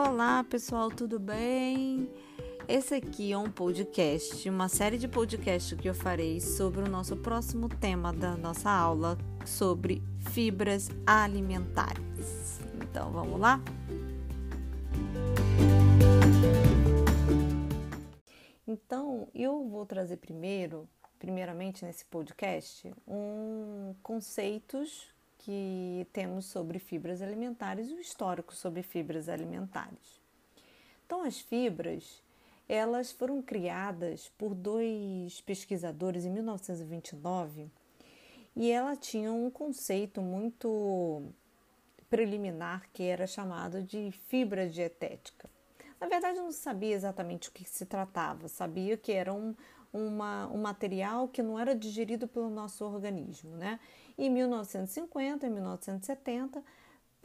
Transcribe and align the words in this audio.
Olá 0.00 0.44
pessoal, 0.44 0.90
tudo 0.90 1.18
bem? 1.18 2.08
Esse 2.68 2.94
aqui 2.94 3.32
é 3.32 3.36
um 3.36 3.50
podcast, 3.50 4.48
uma 4.48 4.68
série 4.68 4.96
de 4.96 5.08
podcasts 5.08 5.76
que 5.76 5.88
eu 5.88 5.94
farei 5.94 6.40
sobre 6.40 6.82
o 6.82 6.88
nosso 6.88 7.16
próximo 7.16 7.68
tema 7.68 8.12
da 8.12 8.36
nossa 8.36 8.70
aula 8.70 9.18
sobre 9.44 10.00
fibras 10.30 10.88
alimentares. 11.04 12.60
Então 12.80 13.10
vamos 13.10 13.40
lá? 13.40 13.60
Então 18.64 19.28
eu 19.34 19.68
vou 19.68 19.84
trazer 19.84 20.18
primeiro, 20.18 20.88
primeiramente 21.18 21.84
nesse 21.84 22.04
podcast, 22.04 22.88
um 23.04 23.96
conceitos 24.00 25.08
que 25.38 26.06
temos 26.12 26.46
sobre 26.46 26.78
fibras 26.78 27.22
alimentares 27.22 27.88
e 27.88 27.94
o 27.94 28.00
histórico 28.00 28.54
sobre 28.54 28.82
fibras 28.82 29.28
alimentares. 29.28 30.20
Então, 31.06 31.22
as 31.22 31.40
fibras, 31.40 32.22
elas 32.68 33.10
foram 33.10 33.40
criadas 33.40 34.30
por 34.36 34.54
dois 34.54 35.40
pesquisadores 35.40 36.24
em 36.24 36.30
1929 36.30 37.70
e 38.54 38.70
ela 38.70 38.96
tinha 38.96 39.32
um 39.32 39.50
conceito 39.50 40.20
muito 40.20 41.32
preliminar 42.10 42.88
que 42.92 43.04
era 43.04 43.26
chamado 43.26 43.82
de 43.82 44.10
fibra 44.28 44.68
dietética. 44.68 45.48
Na 46.00 46.06
verdade, 46.06 46.38
não 46.38 46.52
sabia 46.52 46.94
exatamente 46.94 47.48
o 47.48 47.52
que 47.52 47.64
se 47.64 47.84
tratava, 47.86 48.48
sabia 48.48 48.96
que 48.96 49.12
era 49.12 49.32
um, 49.32 49.54
uma, 49.92 50.46
um 50.48 50.58
material 50.58 51.28
que 51.28 51.42
não 51.42 51.58
era 51.58 51.74
digerido 51.74 52.28
pelo 52.28 52.50
nosso 52.50 52.84
organismo, 52.84 53.56
né? 53.56 53.80
Em 54.18 54.28
1950 54.28 55.46
e 55.46 55.50
1970, 55.50 56.64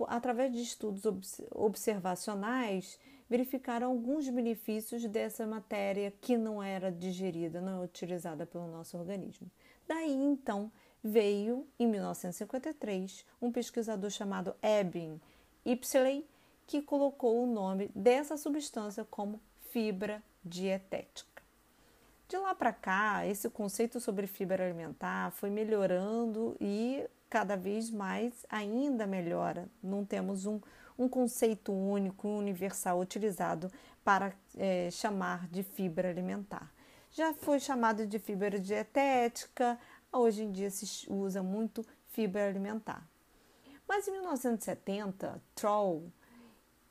através 0.07 0.53
de 0.53 0.61
estudos 0.61 1.03
observacionais, 1.49 2.99
verificaram 3.27 3.87
alguns 3.87 4.29
benefícios 4.29 5.03
dessa 5.05 5.47
matéria 5.47 6.13
que 6.21 6.37
não 6.37 6.61
era 6.61 6.91
digerida, 6.91 7.59
não 7.59 7.81
é 7.81 7.85
utilizada 7.85 8.45
pelo 8.45 8.67
nosso 8.67 8.95
organismo. 8.95 9.49
Daí 9.87 10.13
então 10.13 10.71
veio, 11.03 11.67
em 11.79 11.87
1953, 11.87 13.25
um 13.41 13.51
pesquisador 13.51 14.11
chamado 14.11 14.55
Eben 14.61 15.19
Ipsley, 15.65 16.23
que 16.67 16.79
colocou 16.79 17.43
o 17.43 17.47
nome 17.47 17.89
dessa 17.95 18.37
substância 18.37 19.03
como 19.03 19.41
fibra 19.71 20.21
dietética. 20.45 21.32
De 22.33 22.37
lá 22.39 22.55
para 22.55 22.73
cá, 22.73 23.27
esse 23.27 23.47
conceito 23.47 23.99
sobre 23.99 24.25
fibra 24.25 24.65
alimentar 24.65 25.29
foi 25.33 25.51
melhorando 25.51 26.57
e 26.59 27.07
cada 27.29 27.55
vez 27.55 27.91
mais 27.91 28.43
ainda 28.49 29.05
melhora. 29.05 29.69
Não 29.83 30.03
temos 30.03 30.47
um, 30.47 30.59
um 30.97 31.07
conceito 31.07 31.71
único, 31.71 32.27
universal 32.27 32.99
utilizado 32.99 33.71
para 34.03 34.33
é, 34.57 34.89
chamar 34.89 35.47
de 35.49 35.61
fibra 35.61 36.09
alimentar. 36.09 36.73
Já 37.11 37.35
foi 37.35 37.59
chamado 37.59 38.07
de 38.07 38.17
fibra 38.17 38.59
dietética, 38.59 39.77
hoje 40.11 40.41
em 40.41 40.51
dia 40.51 40.71
se 40.71 41.05
usa 41.11 41.43
muito 41.43 41.85
fibra 42.13 42.47
alimentar. 42.47 43.07
Mas 43.87 44.07
em 44.07 44.11
1970, 44.11 45.39
Troll 45.53 46.11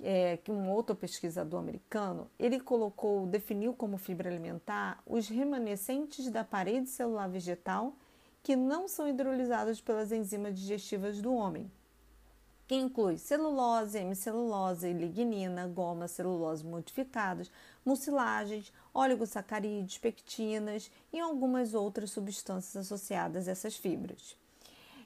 é, 0.03 0.37
que 0.37 0.51
um 0.51 0.69
outro 0.69 0.97
pesquisador 0.97 1.61
americano, 1.61 2.29
ele 2.39 2.59
colocou, 2.59 3.27
definiu 3.27 3.73
como 3.73 3.97
fibra 3.97 4.29
alimentar 4.29 5.01
os 5.07 5.29
remanescentes 5.29 6.29
da 6.29 6.43
parede 6.43 6.91
celular 6.91 7.29
vegetal 7.29 7.95
que 8.43 8.57
não 8.57 8.89
são 8.89 9.09
hidrolisados 9.09 9.81
pelas 9.81 10.11
enzimas 10.11 10.59
digestivas 10.59 11.23
do 11.23 11.33
homem, 11.33 11.71
que 12.67 12.75
inclui 12.75 13.17
celulose, 13.17 13.99
hemicelulose, 13.99 14.93
lignina, 14.93 15.69
goma, 15.69 16.09
celulose 16.09 16.67
modificados, 16.67 17.51
mucilagens, 17.85 18.73
oligosacarídeos, 18.93 19.99
pectinas 19.99 20.91
e 21.13 21.21
algumas 21.21 21.75
outras 21.75 22.11
substâncias 22.11 22.77
associadas 22.85 23.47
a 23.47 23.53
essas 23.53 23.77
fibras. 23.77 24.37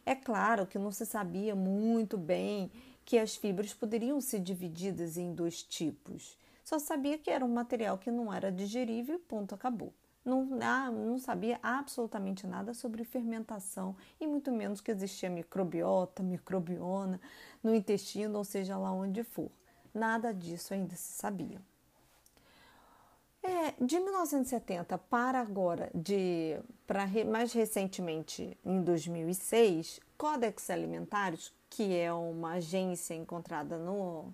É 0.06 0.14
claro 0.14 0.66
que 0.66 0.78
não 0.78 0.92
se 0.92 1.04
sabia 1.04 1.54
muito 1.54 2.16
bem 2.16 2.70
que 3.06 3.16
as 3.16 3.36
fibras 3.36 3.72
poderiam 3.72 4.20
ser 4.20 4.40
divididas 4.40 5.16
em 5.16 5.32
dois 5.32 5.62
tipos. 5.62 6.36
Só 6.64 6.80
sabia 6.80 7.16
que 7.16 7.30
era 7.30 7.44
um 7.44 7.54
material 7.54 7.96
que 7.96 8.10
não 8.10 8.34
era 8.34 8.50
digerível 8.50 9.20
ponto, 9.20 9.54
acabou. 9.54 9.94
Não, 10.24 10.58
ah, 10.60 10.90
não 10.90 11.16
sabia 11.16 11.60
absolutamente 11.62 12.48
nada 12.48 12.74
sobre 12.74 13.04
fermentação 13.04 13.94
e 14.20 14.26
muito 14.26 14.50
menos 14.50 14.80
que 14.80 14.90
existia 14.90 15.30
microbiota, 15.30 16.20
microbiona 16.20 17.20
no 17.62 17.72
intestino, 17.72 18.38
ou 18.38 18.44
seja 18.44 18.76
lá 18.76 18.90
onde 18.90 19.22
for. 19.22 19.52
Nada 19.94 20.34
disso 20.34 20.74
ainda 20.74 20.96
se 20.96 21.12
sabia. 21.12 21.62
É, 23.40 23.72
de 23.80 24.00
1970 24.00 24.98
para 24.98 25.40
agora, 25.40 25.88
de 25.94 26.58
para 26.84 27.06
mais 27.24 27.52
recentemente, 27.52 28.58
em 28.64 28.82
2006, 28.82 30.00
Codex 30.16 30.70
Alimentares 30.70 31.52
que 31.70 31.94
é 31.94 32.12
uma 32.12 32.52
agência 32.52 33.14
encontrada 33.14 33.76
no, 33.76 34.32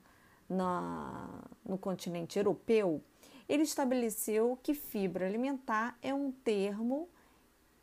na, 0.49 1.29
no 1.65 1.79
continente 1.79 2.39
europeu, 2.39 3.03
ele 3.49 3.63
estabeleceu 3.63 4.59
que 4.63 4.75
fibra 4.75 5.27
alimentar 5.27 5.99
é 6.03 6.15
um 6.15 6.31
termo 6.31 7.09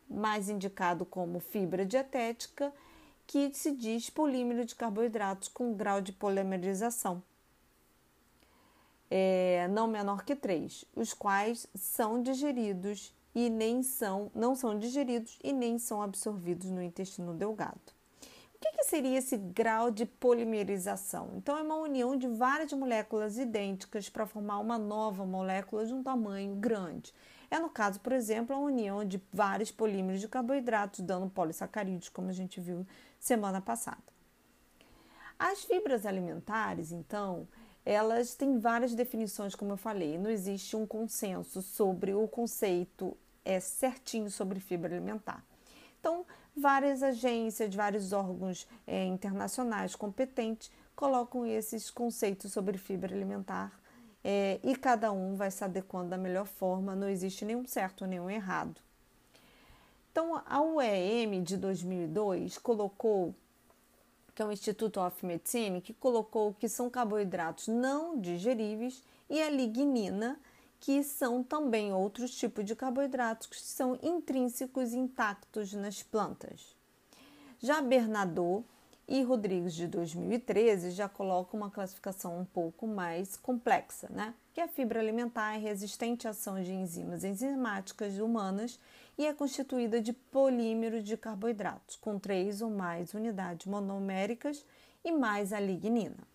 mais 0.10 0.50
indicado 0.50 1.06
como 1.06 1.40
fibra 1.40 1.86
dietética, 1.86 2.74
que 3.28 3.54
se 3.54 3.72
diz 3.72 4.10
polímero 4.10 4.66
de 4.66 4.74
carboidratos 4.76 5.50
com 5.50 5.74
grau 5.74 6.02
de 6.02 6.12
polimerização. 6.12 7.22
É, 9.12 9.68
não 9.72 9.88
menor 9.88 10.24
que 10.24 10.36
3, 10.36 10.86
os 10.96 11.14
quais 11.14 11.68
são 11.76 12.24
digeridos 12.24 13.14
e 13.34 13.50
nem 13.50 13.84
são, 13.84 14.32
não 14.34 14.56
são 14.56 14.78
digeridos 14.78 15.38
e 15.44 15.54
nem 15.54 15.78
são 15.78 16.02
absorvidos 16.02 16.70
no 16.70 16.82
intestino 16.82 17.34
delgado. 17.34 18.00
O 18.56 18.62
que, 18.62 18.72
que, 18.74 18.84
seria 18.84 19.18
esse 19.18 19.38
grau 19.38 19.90
de 19.90 20.06
polimerização? 20.06 21.32
Então, 21.36 21.58
é 21.58 21.62
uma 21.62 21.78
união 21.78 22.18
de 22.18 22.28
várias 22.28 22.74
moléculas 22.74 23.38
idênticas 23.38 24.10
para 24.10 24.26
formar 24.26 24.60
uma 24.60 24.78
nova 24.78 25.26
molécula 25.26 25.86
de 25.86 25.94
um 25.94 26.04
tamanho 26.04 26.56
grande. 26.56 27.14
É, 27.50 27.58
no 27.58 27.70
caso, 27.70 28.02
por 28.02 28.12
exemplo, 28.12 28.54
a 28.54 28.60
união 28.60 29.06
de 29.06 29.22
vários 29.32 29.72
polímeros 29.72 30.20
de 30.20 30.28
carboidratos, 30.28 31.00
dando 31.00 31.30
polissacarídeos, 31.30 32.10
como 32.10 32.30
a 32.30 32.34
gente 32.34 32.60
viu 32.60 32.86
semana 33.18 33.62
passada. 33.62 34.04
As 35.38 35.64
fibras 35.64 36.06
alimentares, 36.06 36.92
então, 36.92 37.48
elas 37.92 38.36
têm 38.36 38.60
várias 38.60 38.94
definições, 38.94 39.56
como 39.56 39.72
eu 39.72 39.78
falei, 39.78 40.18
não 40.18 40.30
existe 40.30 40.76
um 40.76 40.86
consenso 40.86 41.62
sobre 41.62 42.14
o 42.14 42.28
conceito 42.28 43.18
é 43.44 43.60
certinho 43.60 44.30
sobre 44.30 44.60
fibra 44.60 44.94
alimentar. 44.94 45.44
Então, 46.00 46.24
várias 46.56 47.02
agências, 47.02 47.74
vários 47.74 48.14
órgãos 48.14 48.68
é, 48.86 49.06
internacionais 49.06 49.96
competentes 49.96 50.72
colocam 50.96 51.46
esses 51.48 51.90
conceitos 51.90 52.52
sobre 52.52 52.78
fibra 52.78 53.16
alimentar 53.16 53.72
é, 54.24 54.60
e 54.64 54.76
cada 54.76 55.12
um 55.12 55.36
vai 55.36 55.50
se 55.50 55.64
adequando 55.64 56.10
da 56.10 56.18
melhor 56.18 56.46
forma, 56.46 56.96
não 56.96 57.10
existe 57.10 57.44
nenhum 57.44 57.66
certo 57.66 58.06
nenhum 58.06 58.30
errado. 58.30 58.80
Então, 60.12 60.42
a 60.46 60.62
UEM 60.62 61.42
de 61.42 61.58
2002 61.58 62.60
colocou, 62.60 63.34
que 64.40 64.44
é 64.44 64.46
o 64.46 64.54
Instituto 64.54 65.02
of 65.02 65.26
Medicine, 65.26 65.82
que 65.82 65.94
colocou 65.94 66.54
que 66.54 66.70
são 66.70 66.90
carboidratos 66.90 67.68
não 67.68 68.18
digeríveis 68.18 69.04
e 69.30 69.42
a 69.42 69.50
lignina, 69.50 70.40
que 70.80 71.04
são 71.04 71.44
também 71.44 71.92
outros 71.92 72.34
tipos 72.34 72.64
de 72.64 72.74
carboidratos 72.74 73.48
que 73.48 73.60
são 73.60 74.00
intrínsecos 74.02 74.94
intactos 74.94 75.74
nas 75.74 76.04
plantas. 76.04 76.74
Já 77.62 77.82
Bernadot 77.82 78.64
e 79.10 79.24
Rodrigues 79.24 79.74
de 79.74 79.88
2013 79.88 80.92
já 80.92 81.10
colocam 81.10 81.60
uma 81.60 81.72
classificação 81.72 82.40
um 82.40 82.46
pouco 82.46 82.86
mais 82.86 83.36
complexa, 83.36 84.08
né? 84.12 84.36
Que 84.54 84.62
a 84.62 84.68
fibra 84.68 85.00
alimentar 85.00 85.56
é 85.56 85.58
resistente 85.58 86.28
à 86.28 86.30
ação 86.30 86.62
de 86.62 86.72
enzimas 86.72 87.24
enzimáticas 87.24 88.20
humanas 88.20 88.80
e 89.18 89.26
é 89.26 89.34
constituída 89.34 90.00
de 90.00 90.14
polímeros 90.14 91.04
de 91.04 91.18
carboidratos 91.18 91.96
com 91.96 92.20
três 92.20 92.62
ou 92.62 92.70
mais 92.70 93.16
unidades 93.16 93.66
monoméricas 93.66 94.64
e 95.04 95.12
mais 95.12 95.52
a 95.54 95.60
lignina. 95.60 96.28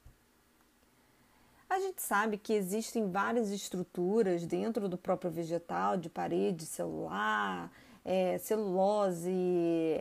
A 1.71 1.79
gente 1.79 2.03
sabe 2.03 2.37
que 2.37 2.53
existem 2.53 3.09
várias 3.09 3.53
estruturas 3.53 4.45
dentro 4.45 4.89
do 4.89 4.99
próprio 4.99 5.31
vegetal, 5.31 5.97
de 5.97 6.09
parede 6.09 6.67
celular, 6.67 7.71
é, 8.05 8.37
celulose, 8.39 9.31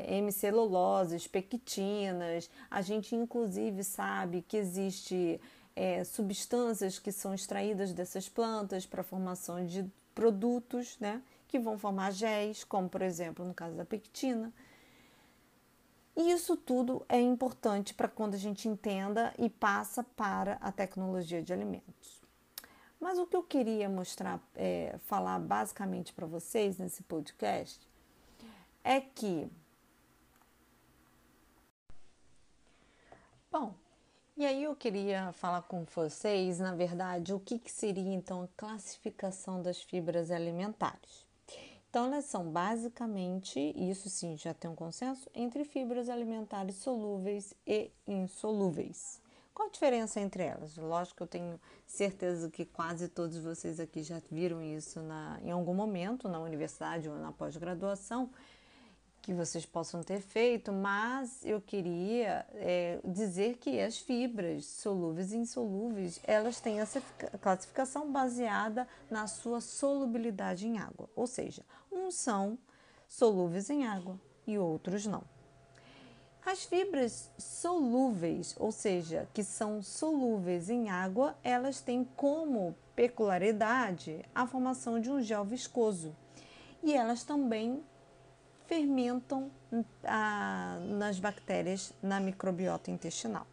hemiceluloses, 0.08 1.26
pectinas. 1.26 2.50
A 2.70 2.82
gente 2.82 3.16
inclusive 3.16 3.84
sabe 3.84 4.42
que 4.42 4.58
existe 4.58 5.40
é, 5.76 6.04
substâncias 6.04 7.00
que 7.00 7.12
são 7.12 7.34
extraídas 7.34 7.94
dessas 7.94 8.28
plantas 8.28 8.86
para 8.86 9.04
formação 9.04 9.66
de 9.66 9.90
produtos, 10.14 10.98
né, 11.00 11.22
que 11.48 11.58
vão 11.58 11.80
formar 11.80 12.12
géis, 12.12 12.64
como 12.64 12.90
por 12.90 13.02
exemplo 13.02 13.46
no 13.46 13.54
caso 13.54 13.76
da 13.76 13.86
pectina. 13.86 14.54
E 16.16 16.32
isso 16.32 16.56
tudo 16.56 17.04
é 17.10 17.20
importante 17.20 17.94
para 17.94 18.08
quando 18.08 18.36
a 18.36 18.38
gente 18.38 18.68
entenda 18.68 19.34
e 19.40 19.50
passa 19.50 20.04
para 20.04 20.60
a 20.62 20.72
tecnologia 20.72 21.42
de 21.42 21.52
alimentos. 21.52 22.22
Mas 23.00 23.18
o 23.18 23.26
que 23.26 23.36
eu 23.36 23.42
queria 23.42 23.90
mostrar, 23.90 24.40
é, 24.56 24.96
falar 25.06 25.40
basicamente 25.40 26.14
para 26.14 26.28
vocês 26.28 26.78
nesse 26.78 27.02
podcast 27.02 27.92
é 28.84 29.00
que. 29.00 29.50
Bom, 33.52 33.74
e 34.36 34.46
aí 34.46 34.64
eu 34.64 34.76
queria 34.76 35.32
falar 35.34 35.62
com 35.62 35.86
vocês, 35.86 36.60
na 36.60 36.74
verdade, 36.74 37.34
o 37.34 37.40
que, 37.40 37.60
que 37.60 37.72
seria 37.72 38.14
então 38.14 38.44
a 38.44 38.48
classificação 38.58 39.62
das 39.62 39.82
fibras 39.82 40.32
alimentares. 40.32 41.24
Então, 41.88 42.08
elas 42.08 42.26
são 42.26 42.50
basicamente, 42.50 43.60
isso 43.78 44.10
sim 44.10 44.36
já 44.36 44.52
tem 44.52 44.72
um 44.72 44.76
consenso, 44.76 45.30
entre 45.36 45.64
fibras 45.64 46.10
alimentares 46.10 46.78
solúveis 46.78 47.54
e 47.68 47.92
insolúveis. 48.08 49.22
Qual 49.54 49.68
a 49.68 49.72
diferença 49.72 50.20
entre 50.20 50.42
elas? 50.42 50.76
Lógico 50.76 51.18
que 51.18 51.24
eu 51.24 51.28
tenho 51.28 51.62
certeza 51.86 52.50
que 52.50 52.66
quase 52.66 53.08
todos 53.08 53.38
vocês 53.38 53.80
aqui 53.80 54.02
já 54.02 54.20
viram 54.32 54.64
isso 54.64 55.00
na, 55.04 55.40
em 55.44 55.52
algum 55.52 55.76
momento 55.76 56.28
na 56.28 56.40
universidade 56.40 57.08
ou 57.08 57.20
na 57.20 57.32
pós-graduação, 57.32 58.32
que 59.24 59.34
vocês 59.34 59.66
possam 59.66 60.04
ter 60.04 60.20
feito, 60.20 60.74
mas 60.74 61.46
eu 61.46 61.62
queria 61.62 62.46
é, 62.56 63.00
dizer 63.06 63.56
que 63.56 63.80
as 63.80 63.98
fibras 63.98 64.66
solúveis 64.66 65.32
e 65.32 65.38
insolúveis 65.38 66.20
elas 66.26 66.60
têm 66.60 66.82
essa 66.82 67.02
classificação 67.42 68.12
baseada 68.12 68.86
na 69.10 69.26
sua 69.26 69.62
solubilidade 69.62 70.68
em 70.68 70.78
água, 70.78 71.10
ou 71.16 71.26
seja, 71.26 71.64
uns 71.90 72.16
são 72.16 72.58
solúveis 73.08 73.70
em 73.70 73.88
água 73.88 74.20
e 74.46 74.58
outros 74.58 75.06
não. 75.06 75.24
As 76.46 76.66
fibras 76.66 77.32
solúveis, 77.38 78.54
ou 78.60 78.74
seja, 78.74 79.26
que 79.34 79.42
são 79.42 79.82
solúveis 79.82 80.70
em 80.70 80.90
água, 80.90 81.38
elas 81.42 81.80
têm 81.80 82.04
como 82.18 82.76
peculiaridade 82.94 84.26
a 84.36 84.46
formação 84.46 85.00
de 85.00 85.10
um 85.10 85.22
gel 85.22 85.46
viscoso. 85.46 86.14
E 86.84 86.94
elas 86.94 87.24
também 87.24 87.82
fermentam 88.68 89.52
a, 90.04 90.78
nas 90.82 91.20
bactérias 91.20 91.94
na 92.02 92.20
microbiota 92.20 92.92
intestinal. 92.92 93.48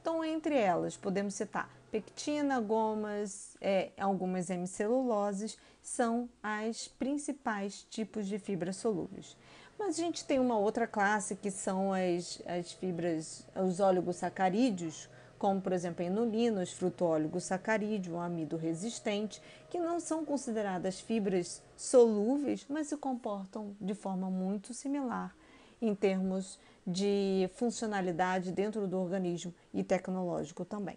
Então, 0.00 0.24
entre 0.24 0.56
elas, 0.56 0.96
podemos 0.96 1.34
citar 1.34 1.68
pectina, 1.90 2.60
gomas, 2.60 3.56
é, 3.60 3.90
algumas 3.98 4.50
hemiceluloses, 4.50 5.56
são 5.82 6.28
as 6.42 6.88
principais 6.88 7.86
tipos 7.88 8.26
de 8.26 8.38
fibras 8.38 8.76
solúveis. 8.76 9.36
Mas 9.78 9.98
a 9.98 10.02
gente 10.02 10.24
tem 10.24 10.38
uma 10.38 10.58
outra 10.58 10.86
classe 10.86 11.36
que 11.36 11.50
são 11.50 11.92
as, 11.92 12.42
as 12.46 12.72
fibras, 12.72 13.46
os 13.54 13.80
oligosacarídeos, 13.80 15.08
como 15.38 15.60
por 15.60 15.72
exemplo 15.72 16.04
a 16.04 16.08
inulina, 16.08 16.62
os 16.62 16.72
fruto-oligosacarídeo, 16.72 18.14
o 18.14 18.20
amido 18.20 18.56
resistente, 18.56 19.40
que 19.70 19.78
não 19.78 20.00
são 20.00 20.24
consideradas 20.24 21.00
fibras 21.00 21.62
solúveis, 21.76 22.66
mas 22.68 22.88
se 22.88 22.96
comportam 22.96 23.76
de 23.80 23.94
forma 23.94 24.30
muito 24.30 24.72
similar 24.72 25.34
em 25.80 25.94
termos 25.94 26.58
de 26.86 27.50
funcionalidade 27.54 28.52
dentro 28.52 28.86
do 28.86 28.98
organismo 28.98 29.52
e 29.74 29.82
tecnológico 29.82 30.64
também. 30.64 30.96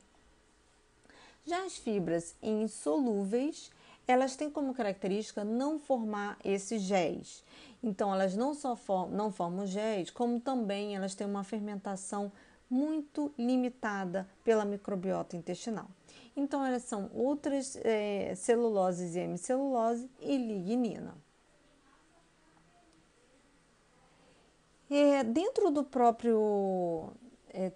Já 1.46 1.66
as 1.66 1.78
fibras 1.78 2.36
insolúveis, 2.42 3.72
elas 4.08 4.36
têm 4.36 4.50
como 4.52 4.74
característica 4.74 5.44
não 5.44 5.80
formar 5.80 6.38
esses 6.44 6.82
géis. 6.82 7.44
Então, 7.82 8.14
elas 8.14 8.36
não 8.36 8.54
só 8.54 8.76
formam, 8.76 9.18
não 9.18 9.32
formam 9.32 9.66
géis, 9.66 10.10
como 10.10 10.40
também 10.40 10.96
elas 10.96 11.16
têm 11.16 11.26
uma 11.26 11.44
fermentação 11.44 12.32
muito 12.70 13.34
limitada 13.38 14.30
pela 14.44 14.64
microbiota 14.64 15.36
intestinal. 15.36 15.88
Então, 16.36 16.66
elas 16.66 16.84
são 16.84 17.10
outras 17.14 17.76
é, 17.84 18.34
celuloses 18.36 19.16
e 19.16 19.20
hemicelulose 19.20 20.10
e 20.22 20.38
lignina. 20.38 21.18
É, 24.90 25.24
dentro 25.24 25.70
do 25.70 25.84
próprio 25.84 27.12
é, 27.50 27.72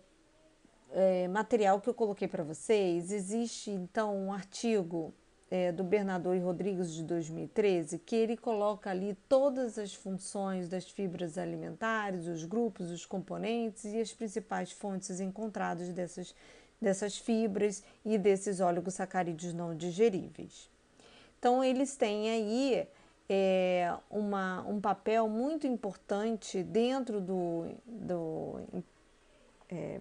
é, 0.92 1.28
material 1.28 1.80
que 1.80 1.90
eu 1.90 1.94
coloquei 1.94 2.28
para 2.28 2.44
vocês, 2.44 3.12
existe 3.12 3.70
então 3.70 4.16
um 4.16 4.34
artigo 4.34 5.14
é, 5.50 5.72
do 5.72 5.84
Bernardo 5.84 6.34
e 6.34 6.40
Rodrigues 6.40 6.94
de 6.94 7.04
2013, 7.04 8.00
que 8.00 8.16
ele 8.16 8.36
coloca 8.36 8.90
ali 8.90 9.16
todas 9.28 9.78
as 9.78 9.94
funções 9.94 10.68
das 10.68 10.90
fibras 10.90 11.38
alimentares, 11.38 12.28
os 12.28 12.44
grupos, 12.44 12.90
os 12.90 13.06
componentes 13.06 13.86
e 13.86 14.00
as 14.00 14.12
principais 14.14 14.72
fontes 14.72 15.20
encontradas 15.20 15.90
dessas, 15.90 16.36
dessas 16.82 17.18
fibras 17.18 17.84
e 18.04 18.18
desses 18.18 18.60
oligosacarídeos 18.60 19.54
não 19.54 19.76
digeríveis. 19.76 20.70
Então, 21.38 21.64
eles 21.64 21.96
têm 21.96 22.30
aí 22.30 22.88
é, 23.30 23.94
uma, 24.10 24.62
um 24.68 24.80
papel 24.80 25.28
muito 25.28 25.68
importante 25.68 26.64
dentro 26.64 27.20
do, 27.20 27.68
do 27.86 28.62
é, 29.70 30.00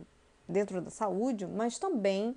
dentro 0.49 0.81
da 0.81 0.91
saúde, 0.91 1.47
mas 1.47 1.79
também 1.79 2.37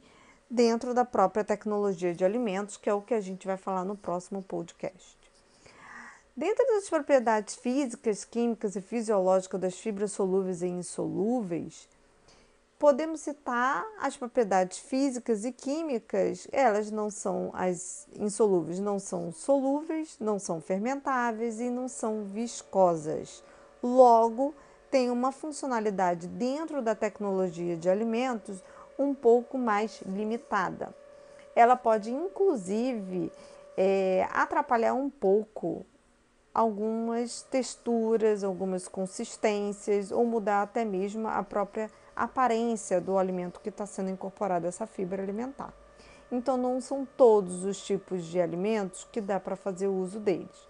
dentro 0.50 0.94
da 0.94 1.04
própria 1.04 1.44
tecnologia 1.44 2.14
de 2.14 2.24
alimentos, 2.24 2.78
que 2.78 2.90
é 2.90 2.94
o 2.94 3.02
que 3.02 3.14
a 3.14 3.22
gente 3.22 3.48
vai 3.48 3.58
falar 3.58 3.84
no 3.84 3.96
próximo 3.96 4.42
podcast. 4.42 5.18
Dentro 6.36 6.66
das 6.68 6.90
propriedades 6.90 7.56
físicas, 7.56 8.26
químicas 8.26 8.76
e 8.76 8.82
fisiológicas 8.82 9.62
das 9.62 9.80
fibras 9.80 10.12
solúveis 10.12 10.62
e 10.62 10.68
insolúveis, 10.68 11.88
podemos 12.78 13.22
citar 13.22 13.86
as 14.02 14.18
propriedades 14.18 14.78
físicas 14.78 15.46
e 15.46 15.52
químicas. 15.52 16.48
Elas 16.52 16.92
não 16.92 17.10
são 17.10 17.52
as 17.54 18.06
insolúveis, 18.14 18.80
não 18.80 19.00
são 19.00 19.32
solúveis, 19.32 20.18
não 20.20 20.38
são 20.38 20.60
fermentáveis 20.60 21.60
e 21.62 21.70
não 21.70 21.88
são 21.88 22.26
viscosas. 22.26 23.42
Logo, 23.82 24.54
tem 24.92 25.10
uma 25.10 25.32
funcionalidade 25.32 26.28
dentro 26.28 26.82
da 26.82 26.94
tecnologia 26.96 27.78
de 27.78 27.90
alimentos 27.90 28.62
um 28.98 29.14
pouco 29.14 29.58
mais 29.58 30.02
limitada. 30.02 30.94
Ela 31.56 31.76
pode, 31.76 32.12
inclusive, 32.12 33.32
é, 33.78 34.28
atrapalhar 34.32 34.94
um 34.94 35.10
pouco 35.10 35.86
algumas 36.54 37.42
texturas, 37.44 38.44
algumas 38.44 38.88
consistências, 38.88 40.12
ou 40.12 40.26
mudar 40.26 40.62
até 40.62 40.86
mesmo 40.86 41.28
a 41.28 41.44
própria 41.44 41.92
aparência 42.16 43.02
do 43.02 43.18
alimento 43.18 43.60
que 43.60 43.70
está 43.70 43.86
sendo 43.86 44.10
incorporado 44.10 44.66
essa 44.66 44.88
fibra 44.88 45.22
alimentar. 45.22 45.74
Então, 46.32 46.58
não 46.58 46.80
são 46.80 47.06
todos 47.18 47.66
os 47.66 47.86
tipos 47.86 48.24
de 48.26 48.40
alimentos 48.40 49.06
que 49.12 49.20
dá 49.20 49.40
para 49.40 49.56
fazer 49.56 49.88
uso 49.88 50.20
deles. 50.20 50.68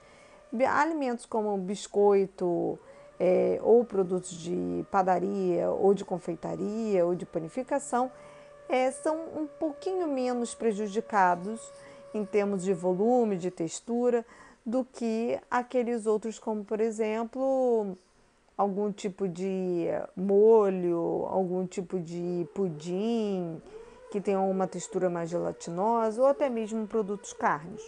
Alimentos 0.68 1.26
como 1.26 1.56
biscoito, 1.58 2.80
é, 3.20 3.60
ou 3.62 3.84
produtos 3.84 4.32
de 4.32 4.86
padaria, 4.92 5.70
ou 5.70 5.94
de 5.94 6.04
confeitaria, 6.04 7.06
ou 7.06 7.16
de 7.16 7.26
panificação, 7.26 8.12
é, 8.68 8.92
são 8.92 9.18
um 9.36 9.48
pouquinho 9.48 10.08
menos 10.08 10.54
prejudicados 10.54 11.62
em 12.14 12.26
termos 12.26 12.64
de 12.64 12.74
volume, 12.74 13.38
de 13.38 13.52
textura, 13.52 14.26
do 14.66 14.84
que 14.84 15.40
aqueles 15.50 16.06
outros, 16.06 16.40
como 16.40 16.64
por 16.64 16.80
exemplo, 16.80 17.96
algum 18.58 18.92
tipo 18.92 19.28
de 19.28 19.88
molho, 20.16 21.28
algum 21.30 21.68
tipo 21.68 22.00
de 22.00 22.48
pudim 22.54 23.62
que 24.12 24.22
tenha 24.22 24.40
uma 24.40 24.66
textura 24.66 25.10
mais 25.10 25.30
gelatinosa, 25.30 26.22
ou 26.22 26.28
até 26.28 26.50
mesmo 26.50 26.88
produtos 26.88 27.34
carnes. 27.34 27.82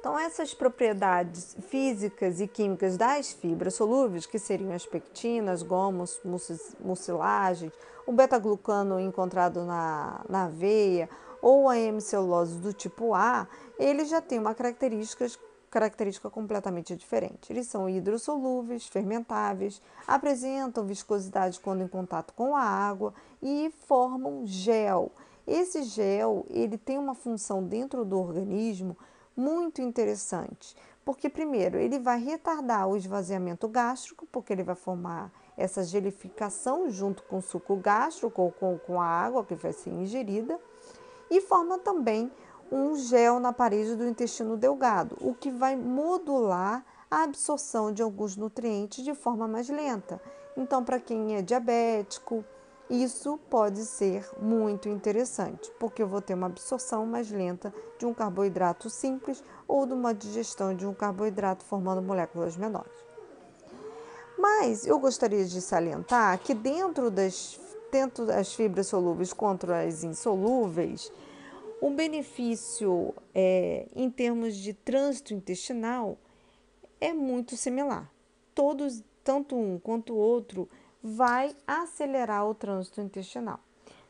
Então, 0.00 0.16
essas 0.16 0.54
propriedades 0.54 1.56
físicas 1.68 2.40
e 2.40 2.46
químicas 2.46 2.96
das 2.96 3.32
fibras 3.32 3.74
solúveis, 3.74 4.26
que 4.26 4.38
seriam 4.38 4.72
as 4.72 4.86
pectinas, 4.86 5.62
gomos, 5.62 6.20
mucilagens, 6.80 7.72
o 8.06 8.12
beta-glucano 8.12 9.00
encontrado 9.00 9.64
na, 9.64 10.24
na 10.28 10.44
aveia 10.44 11.10
ou 11.42 11.68
a 11.68 11.76
hemicelulose 11.76 12.58
do 12.58 12.72
tipo 12.72 13.12
A, 13.12 13.48
eles 13.76 14.08
já 14.08 14.20
têm 14.20 14.38
uma 14.38 14.54
característica, 14.54 15.26
característica 15.68 16.30
completamente 16.30 16.94
diferente. 16.94 17.52
Eles 17.52 17.66
são 17.66 17.90
hidrossolúveis, 17.90 18.86
fermentáveis, 18.86 19.82
apresentam 20.06 20.86
viscosidade 20.86 21.58
quando 21.58 21.82
em 21.82 21.88
contato 21.88 22.32
com 22.34 22.54
a 22.54 22.62
água 22.62 23.12
e 23.42 23.72
formam 23.86 24.46
gel. 24.46 25.10
Esse 25.44 25.82
gel 25.82 26.46
ele 26.50 26.78
tem 26.78 26.98
uma 26.98 27.14
função 27.16 27.64
dentro 27.64 28.04
do 28.04 28.18
organismo 28.18 28.96
muito 29.38 29.80
interessante, 29.80 30.74
porque 31.04 31.28
primeiro 31.28 31.78
ele 31.78 31.98
vai 31.98 32.18
retardar 32.18 32.88
o 32.88 32.96
esvaziamento 32.96 33.68
gástrico, 33.68 34.26
porque 34.26 34.52
ele 34.52 34.64
vai 34.64 34.74
formar 34.74 35.30
essa 35.56 35.84
gelificação 35.84 36.90
junto 36.90 37.22
com 37.22 37.38
o 37.38 37.42
suco 37.42 37.76
gástrico 37.76 38.42
ou 38.42 38.50
com, 38.50 38.76
com 38.78 39.00
a 39.00 39.06
água 39.06 39.44
que 39.44 39.54
vai 39.54 39.72
ser 39.72 39.90
ingerida, 39.90 40.58
e 41.30 41.40
forma 41.40 41.78
também 41.78 42.30
um 42.70 42.96
gel 42.96 43.38
na 43.38 43.52
parede 43.52 43.94
do 43.94 44.06
intestino 44.06 44.56
delgado, 44.56 45.16
o 45.20 45.34
que 45.34 45.50
vai 45.50 45.76
modular 45.76 46.84
a 47.10 47.22
absorção 47.22 47.92
de 47.92 48.02
alguns 48.02 48.36
nutrientes 48.36 49.04
de 49.04 49.14
forma 49.14 49.46
mais 49.46 49.68
lenta. 49.68 50.20
Então, 50.56 50.84
para 50.84 50.98
quem 50.98 51.36
é 51.36 51.42
diabético, 51.42 52.44
isso 52.90 53.38
pode 53.50 53.84
ser 53.84 54.28
muito 54.40 54.88
interessante, 54.88 55.70
porque 55.78 56.02
eu 56.02 56.08
vou 56.08 56.22
ter 56.22 56.34
uma 56.34 56.46
absorção 56.46 57.04
mais 57.04 57.30
lenta 57.30 57.72
de 57.98 58.06
um 58.06 58.14
carboidrato 58.14 58.88
simples 58.88 59.42
ou 59.66 59.84
de 59.86 59.92
uma 59.92 60.14
digestão 60.14 60.74
de 60.74 60.86
um 60.86 60.94
carboidrato 60.94 61.64
formando 61.64 62.00
moléculas 62.00 62.56
menores. 62.56 62.92
Mas 64.38 64.86
eu 64.86 64.98
gostaria 64.98 65.44
de 65.44 65.60
salientar 65.60 66.38
que 66.38 66.54
dentro 66.54 67.10
das 67.10 67.58
tanto 67.90 68.26
das 68.26 68.54
fibras 68.54 68.86
solúveis 68.88 69.32
quanto 69.32 69.72
as 69.72 70.04
insolúveis, 70.04 71.10
o 71.80 71.90
benefício 71.90 73.14
é, 73.34 73.86
em 73.94 74.10
termos 74.10 74.54
de 74.56 74.72
trânsito 74.72 75.32
intestinal 75.32 76.18
é 77.00 77.12
muito 77.12 77.56
similar. 77.56 78.10
Todos, 78.54 79.02
tanto 79.22 79.56
um 79.56 79.78
quanto 79.78 80.12
o 80.12 80.16
outro, 80.16 80.68
vai 81.02 81.54
acelerar 81.66 82.46
o 82.46 82.54
trânsito 82.54 83.00
intestinal. 83.00 83.60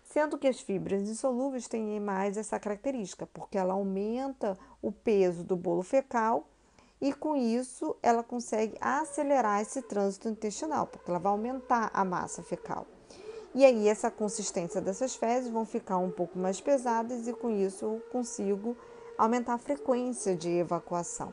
Sendo 0.03 0.39
que 0.39 0.49
as 0.49 0.61
fibras 0.61 1.03
insolúveis 1.03 1.69
têm 1.69 2.01
mais 2.01 2.37
essa 2.37 2.59
característica, 2.59 3.27
porque 3.27 3.59
ela 3.59 3.75
aumenta 3.75 4.59
o 4.81 4.91
peso 4.91 5.45
do 5.45 5.55
bolo 5.55 5.83
fecal 5.83 6.49
e 7.01 7.13
com 7.13 7.37
isso 7.37 7.95
ela 8.03 8.23
consegue 8.23 8.77
acelerar 8.81 9.61
esse 9.61 9.83
trânsito 9.83 10.29
intestinal, 10.29 10.87
porque 10.87 11.11
ela 11.11 11.21
vai 11.21 11.31
aumentar 11.31 11.91
a 11.93 12.05
massa 12.05 12.43
fecal. 12.43 12.87
E 13.55 13.65
aí 13.65 13.89
essa 13.89 14.11
consistência 14.11 14.81
dessas 14.81 15.15
fezes 15.15 15.51
vão 15.51 15.65
ficar 15.65 15.99
um 15.99 16.11
pouco 16.11 16.39
mais 16.39 16.61
pesadas 16.61 17.27
e 17.29 17.33
com 17.33 17.51
isso 17.51 17.85
eu 17.85 18.03
consigo 18.11 18.77
aumentar 19.17 19.55
a 19.55 19.59
frequência 19.59 20.37
de 20.37 20.49
evacuação. 20.49 21.33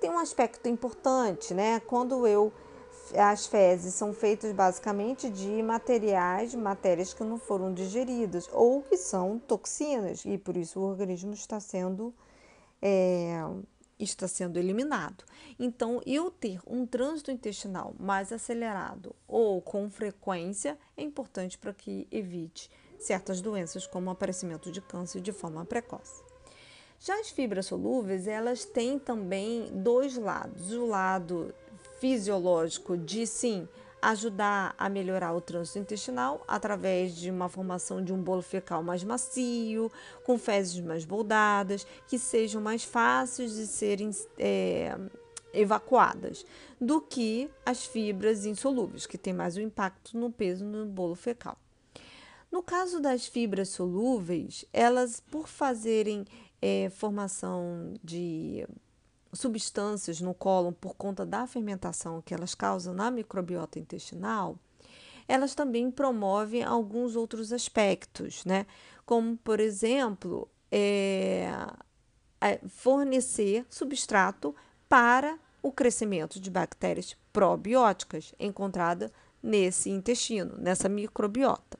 Tem 0.00 0.10
um 0.10 0.18
aspecto 0.18 0.68
importante, 0.68 1.54
né? 1.54 1.80
Quando 1.80 2.26
eu 2.26 2.52
as 3.14 3.46
fezes 3.46 3.94
são 3.94 4.12
feitas 4.12 4.52
basicamente 4.52 5.28
de 5.28 5.62
materiais, 5.62 6.54
matérias 6.54 7.12
que 7.12 7.22
não 7.22 7.38
foram 7.38 7.72
digeridas 7.72 8.48
ou 8.52 8.82
que 8.82 8.96
são 8.96 9.38
toxinas 9.38 10.24
e 10.24 10.38
por 10.38 10.56
isso 10.56 10.80
o 10.80 10.84
organismo 10.84 11.32
está 11.32 11.60
sendo 11.60 12.14
é, 12.80 13.40
está 13.98 14.28
sendo 14.28 14.58
eliminado. 14.58 15.24
Então, 15.58 16.02
eu 16.04 16.30
ter 16.30 16.60
um 16.66 16.86
trânsito 16.86 17.30
intestinal 17.30 17.94
mais 17.98 18.32
acelerado 18.32 19.14
ou 19.26 19.60
com 19.62 19.88
frequência 19.90 20.78
é 20.96 21.02
importante 21.02 21.56
para 21.56 21.72
que 21.72 22.06
evite 22.10 22.70
certas 22.98 23.40
doenças, 23.40 23.86
como 23.86 24.08
o 24.08 24.12
aparecimento 24.12 24.70
de 24.70 24.80
câncer 24.80 25.20
de 25.20 25.32
forma 25.32 25.64
precoce. 25.64 26.22
Já 26.98 27.18
as 27.20 27.28
fibras 27.28 27.66
solúveis, 27.66 28.26
elas 28.26 28.64
têm 28.64 28.98
também 28.98 29.70
dois 29.72 30.16
lados. 30.16 30.72
O 30.72 30.86
lado 30.86 31.54
fisiológico 31.98 32.96
de 32.96 33.26
sim 33.26 33.68
ajudar 34.00 34.74
a 34.78 34.88
melhorar 34.88 35.34
o 35.34 35.40
trânsito 35.40 35.78
intestinal 35.78 36.44
através 36.46 37.16
de 37.16 37.30
uma 37.30 37.48
formação 37.48 38.04
de 38.04 38.12
um 38.12 38.22
bolo 38.22 38.42
fecal 38.42 38.82
mais 38.82 39.02
macio, 39.02 39.90
com 40.24 40.38
fezes 40.38 40.80
mais 40.80 41.04
boldadas, 41.04 41.86
que 42.06 42.18
sejam 42.18 42.60
mais 42.60 42.84
fáceis 42.84 43.54
de 43.54 43.66
serem 43.66 44.10
é, 44.38 44.96
evacuadas, 45.52 46.44
do 46.80 47.00
que 47.00 47.50
as 47.64 47.84
fibras 47.84 48.44
insolúveis, 48.44 49.06
que 49.06 49.18
têm 49.18 49.32
mais 49.32 49.56
um 49.56 49.60
impacto 49.60 50.16
no 50.16 50.30
peso 50.30 50.64
no 50.64 50.86
bolo 50.86 51.14
fecal. 51.14 51.58
No 52.50 52.62
caso 52.62 53.00
das 53.00 53.26
fibras 53.26 53.70
solúveis, 53.70 54.64
elas, 54.72 55.20
por 55.20 55.48
fazerem 55.48 56.24
é, 56.62 56.88
formação 56.90 57.94
de 58.02 58.66
substâncias 59.36 60.20
no 60.20 60.34
cólon 60.34 60.72
por 60.72 60.94
conta 60.94 61.24
da 61.24 61.46
fermentação 61.46 62.22
que 62.22 62.34
elas 62.34 62.54
causam 62.54 62.94
na 62.94 63.10
microbiota 63.10 63.78
intestinal, 63.78 64.58
elas 65.28 65.54
também 65.54 65.90
promovem 65.90 66.62
alguns 66.62 67.16
outros 67.16 67.52
aspectos, 67.52 68.44
né? 68.44 68.66
Como, 69.04 69.36
por 69.36 69.60
exemplo, 69.60 70.48
é, 70.70 71.48
é 72.40 72.58
fornecer 72.68 73.64
substrato 73.68 74.54
para 74.88 75.38
o 75.62 75.72
crescimento 75.72 76.38
de 76.40 76.50
bactérias 76.50 77.16
probióticas 77.32 78.34
encontrada 78.38 79.12
nesse 79.42 79.90
intestino, 79.90 80.56
nessa 80.58 80.88
microbiota. 80.88 81.78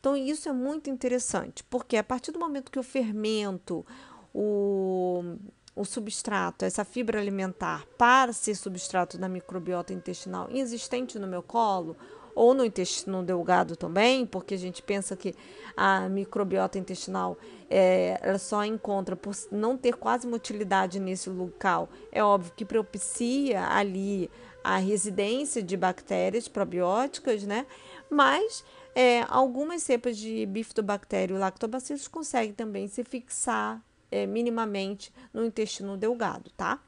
Então, 0.00 0.16
isso 0.16 0.48
é 0.48 0.52
muito 0.52 0.88
interessante, 0.88 1.62
porque 1.64 1.96
a 1.96 2.04
partir 2.04 2.32
do 2.32 2.38
momento 2.38 2.70
que 2.70 2.78
eu 2.78 2.82
fermento 2.82 3.84
o 4.32 5.36
o 5.78 5.84
substrato, 5.84 6.64
essa 6.64 6.84
fibra 6.84 7.20
alimentar, 7.20 7.86
para 7.96 8.32
ser 8.32 8.56
substrato 8.56 9.16
da 9.16 9.28
microbiota 9.28 9.92
intestinal 9.92 10.48
existente 10.50 11.18
no 11.18 11.26
meu 11.26 11.42
colo, 11.42 11.96
ou 12.34 12.54
no 12.54 12.64
intestino 12.64 13.22
delgado 13.22 13.74
também, 13.74 14.24
porque 14.24 14.54
a 14.54 14.58
gente 14.58 14.80
pensa 14.80 15.16
que 15.16 15.34
a 15.76 16.08
microbiota 16.08 16.78
intestinal 16.78 17.36
é, 17.68 18.16
ela 18.22 18.38
só 18.38 18.64
encontra 18.64 19.16
por 19.16 19.34
não 19.50 19.76
ter 19.76 19.96
quase 19.96 20.24
uma 20.24 20.36
utilidade 20.36 21.00
nesse 21.00 21.28
local. 21.28 21.88
É 22.12 22.22
óbvio 22.22 22.52
que 22.54 22.64
propicia 22.64 23.66
ali 23.66 24.30
a 24.62 24.76
residência 24.76 25.60
de 25.60 25.76
bactérias 25.76 26.46
probióticas, 26.46 27.42
né? 27.42 27.66
Mas 28.08 28.64
é, 28.94 29.24
algumas 29.28 29.82
cepas 29.82 30.16
de 30.16 30.46
bifidobactério 30.46 31.36
lactobacillus 31.38 32.06
conseguem 32.06 32.52
também 32.52 32.86
se 32.86 33.02
fixar 33.02 33.82
é, 34.10 34.26
minimamente 34.26 35.12
no 35.32 35.44
intestino 35.44 35.96
delgado, 35.96 36.50
tá? 36.56 36.80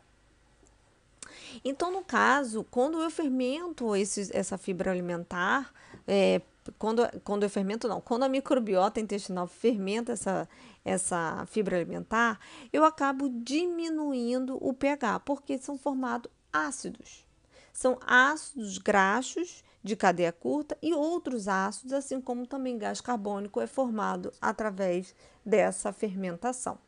Então, 1.64 1.90
no 1.90 2.04
caso, 2.04 2.64
quando 2.70 3.00
eu 3.00 3.10
fermento 3.10 3.94
esse, 3.96 4.30
essa 4.36 4.56
fibra 4.56 4.90
alimentar, 4.90 5.72
é, 6.06 6.40
quando, 6.78 7.02
quando 7.24 7.42
eu 7.42 7.50
fermento, 7.50 7.88
não, 7.88 8.00
quando 8.00 8.22
a 8.24 8.28
microbiota 8.28 9.00
intestinal 9.00 9.46
fermenta 9.46 10.12
essa, 10.12 10.48
essa 10.84 11.44
fibra 11.46 11.76
alimentar, 11.76 12.38
eu 12.72 12.84
acabo 12.84 13.28
diminuindo 13.28 14.56
o 14.60 14.72
pH, 14.72 15.20
porque 15.20 15.58
são 15.58 15.76
formados 15.76 16.30
ácidos. 16.52 17.26
São 17.72 17.98
ácidos 18.06 18.78
graxos 18.78 19.64
de 19.82 19.96
cadeia 19.96 20.32
curta 20.32 20.76
e 20.82 20.92
outros 20.92 21.48
ácidos, 21.48 21.92
assim 21.92 22.20
como 22.20 22.46
também 22.46 22.76
gás 22.76 23.00
carbônico 23.00 23.60
é 23.60 23.66
formado 23.66 24.32
através 24.40 25.14
dessa 25.44 25.92
fermentação. 25.92 26.78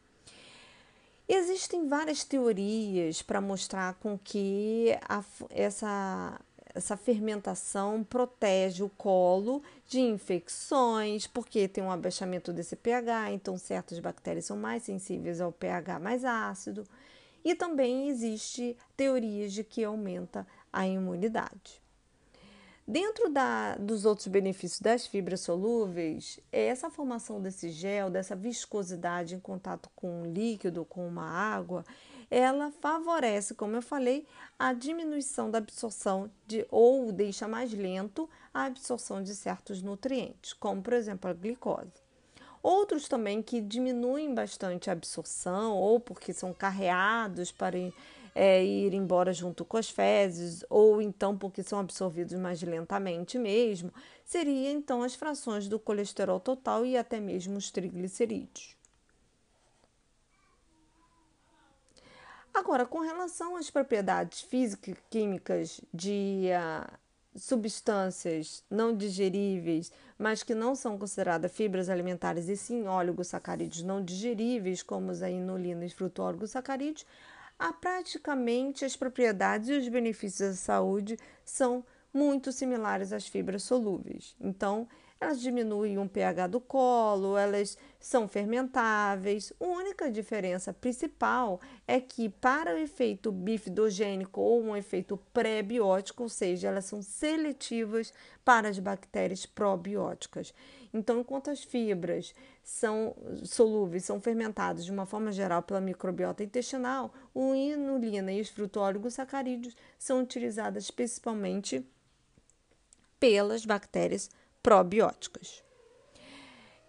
Existem 1.35 1.89
várias 1.89 2.25
teorias 2.25 3.23
para 3.23 3.41
mostrar 3.41 3.95
com 3.95 4.19
que 4.19 4.95
a, 5.09 5.25
essa, 5.49 6.39
essa 6.75 6.95
fermentação 6.95 8.05
protege 8.05 8.83
o 8.83 8.91
colo 8.91 9.63
de 9.89 9.99
infecções, 9.99 11.27
porque 11.27 11.67
tem 11.67 11.83
um 11.83 11.91
abaixamento 11.91 12.53
desse 12.53 12.77
pH, 12.77 13.33
então 13.33 13.57
certas 13.57 13.99
bactérias 13.99 14.45
são 14.45 14.59
mais 14.59 14.83
sensíveis 14.83 15.41
ao 15.41 15.51
pH 15.51 15.99
mais 15.99 16.23
ácido. 16.23 16.85
E 17.43 17.55
também 17.55 18.11
existe 18.11 18.77
teorias 18.95 19.55
de 19.55 19.65
que 19.65 19.83
aumenta 19.83 20.47
a 20.71 20.87
imunidade. 20.87 21.82
Dentro 22.87 23.29
da, 23.29 23.77
dos 23.77 24.05
outros 24.05 24.27
benefícios 24.27 24.81
das 24.81 25.07
fibras 25.07 25.41
solúveis, 25.41 26.41
é 26.51 26.67
essa 26.67 26.91
formação 26.91 27.41
desse 27.41 27.71
gel, 27.71 28.11
dessa 28.11 28.35
viscosidade 28.35 29.37
em 29.37 29.41
contato 29.41 29.89
com 29.95 30.23
um 30.23 30.33
líquido, 30.33 30.85
com 30.85 31.07
uma 31.07 31.25
água, 31.25 31.85
ela 32.29 32.73
favorece, 32.81 33.55
como 33.55 33.77
eu 33.77 33.83
falei, 33.83 34.27
a 34.59 34.73
diminuição 34.73 35.51
da 35.51 35.59
absorção 35.59 36.31
de 36.47 36.67
ou 36.71 37.13
deixa 37.13 37.47
mais 37.47 37.73
lento 37.73 38.29
a 38.53 38.65
absorção 38.65 39.23
de 39.23 39.35
certos 39.35 39.81
nutrientes, 39.81 40.53
como 40.53 40.83
por 40.83 40.95
exemplo 40.95 41.31
a 41.31 41.35
glicose. 41.35 42.03
Outros 42.63 43.07
também 43.07 43.43
que 43.43 43.61
diminuem 43.61 44.35
bastante 44.35 44.89
a 44.89 44.93
absorção 44.93 45.77
ou 45.77 46.01
porque 46.01 46.33
são 46.33 46.53
carreados 46.53 47.53
para 47.53 47.77
é, 48.35 48.65
ir 48.65 48.95
embora 48.95 49.33
junto 49.33 49.65
com 49.65 49.77
as 49.77 49.91
fezes, 49.91 50.65
ou 50.71 51.03
então 51.03 51.37
porque 51.37 51.63
são 51.63 51.79
absorvidos 51.79 52.35
mais 52.35 52.63
lentamente 52.63 53.39
mesmo, 53.39 53.93
seria 54.25 54.71
então 54.71 55.03
as 55.03 55.15
frações 55.15 55.69
do 55.69 55.79
colesterol 55.79 56.41
total 56.41 56.85
e 56.87 56.97
até 56.97 57.21
mesmo 57.21 57.57
os 57.59 57.71
triglicerídeos. 57.71 58.77
Agora, 62.55 62.85
com 62.85 63.01
relação 63.01 63.57
às 63.57 63.71
propriedades 63.71 64.43
físicas 64.43 64.95
e 64.95 64.99
químicas 65.09 65.81
de 65.93 66.49
uh, 66.53 66.99
substâncias 67.35 68.63
não 68.71 68.95
digeríveis, 68.95 69.91
mas 70.19 70.43
que 70.43 70.55
não 70.55 70.75
são 70.75 70.99
consideradas 70.99 71.51
fibras 71.51 71.89
alimentares 71.89 72.49
e 72.49 72.57
sim 72.57 72.87
oligosacarídeos 72.87 73.83
não 73.83 74.05
digeríveis, 74.05 74.83
como 74.83 75.11
os 75.11 75.23
inulina 75.23 75.87
e 75.87 75.91
fruto-oligosacarídeos, 75.91 77.07
há 77.59 77.73
praticamente 77.73 78.85
as 78.85 78.97
propriedades 78.97 79.69
e 79.69 79.73
os 79.73 79.89
benefícios 79.89 80.51
da 80.51 80.55
saúde 80.57 81.19
são 81.45 81.85
muito 82.13 82.53
similares 82.53 83.13
às 83.13 83.27
fibras 83.27 83.63
solúveis. 83.63 84.37
Então, 84.41 84.87
elas 85.23 85.41
diminuem 85.41 85.99
o 85.99 86.09
pH 86.09 86.49
do 86.49 86.61
colo, 86.61 87.37
elas 87.37 87.79
são 88.01 88.27
fermentáveis. 88.27 89.53
A 89.61 89.65
única 89.65 90.11
diferença 90.11 90.73
principal 90.73 91.61
é 91.87 92.01
que, 92.01 92.29
para 92.29 92.75
o 92.75 92.79
efeito 92.79 93.31
bifidogênico 93.31 94.41
ou 94.41 94.61
um 94.61 94.77
efeito 94.77 95.17
pré-biótico, 95.33 96.25
ou 96.25 96.29
seja, 96.29 96.67
elas 96.67 96.87
são 96.87 97.01
seletivas 97.03 98.13
para 98.45 98.69
as 98.69 98.81
bactérias 98.81 99.47
probióticas. 99.47 100.53
Então, 100.93 101.21
enquanto 101.21 101.51
as 101.51 101.63
fibras 101.63 102.35
são 102.63 103.15
solúveis, 103.45 104.05
são 104.05 104.21
fermentadas 104.21 104.85
de 104.85 104.93
uma 104.93 105.05
forma 105.05 105.33
geral 105.33 105.63
pela 105.63 105.81
microbiota 105.81 106.45
intestinal, 106.45 107.13
o 107.35 107.55
inulina 107.55 108.33
e 108.33 108.41
os 108.41 108.49
frutóligos-sacarídeos 108.49 109.77
são 109.99 110.21
utilizadas 110.21 110.91
principalmente 110.91 111.85
pelas 113.19 113.65
bactérias 113.65 114.31
probióticas. 114.63 115.63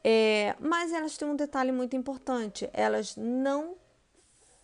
É, 0.03 0.56
mas 0.60 0.92
elas 0.92 1.18
têm 1.18 1.27
um 1.27 1.36
detalhe 1.36 1.72
muito 1.72 1.96
importante: 1.96 2.70
elas 2.74 3.15
não, 3.15 3.75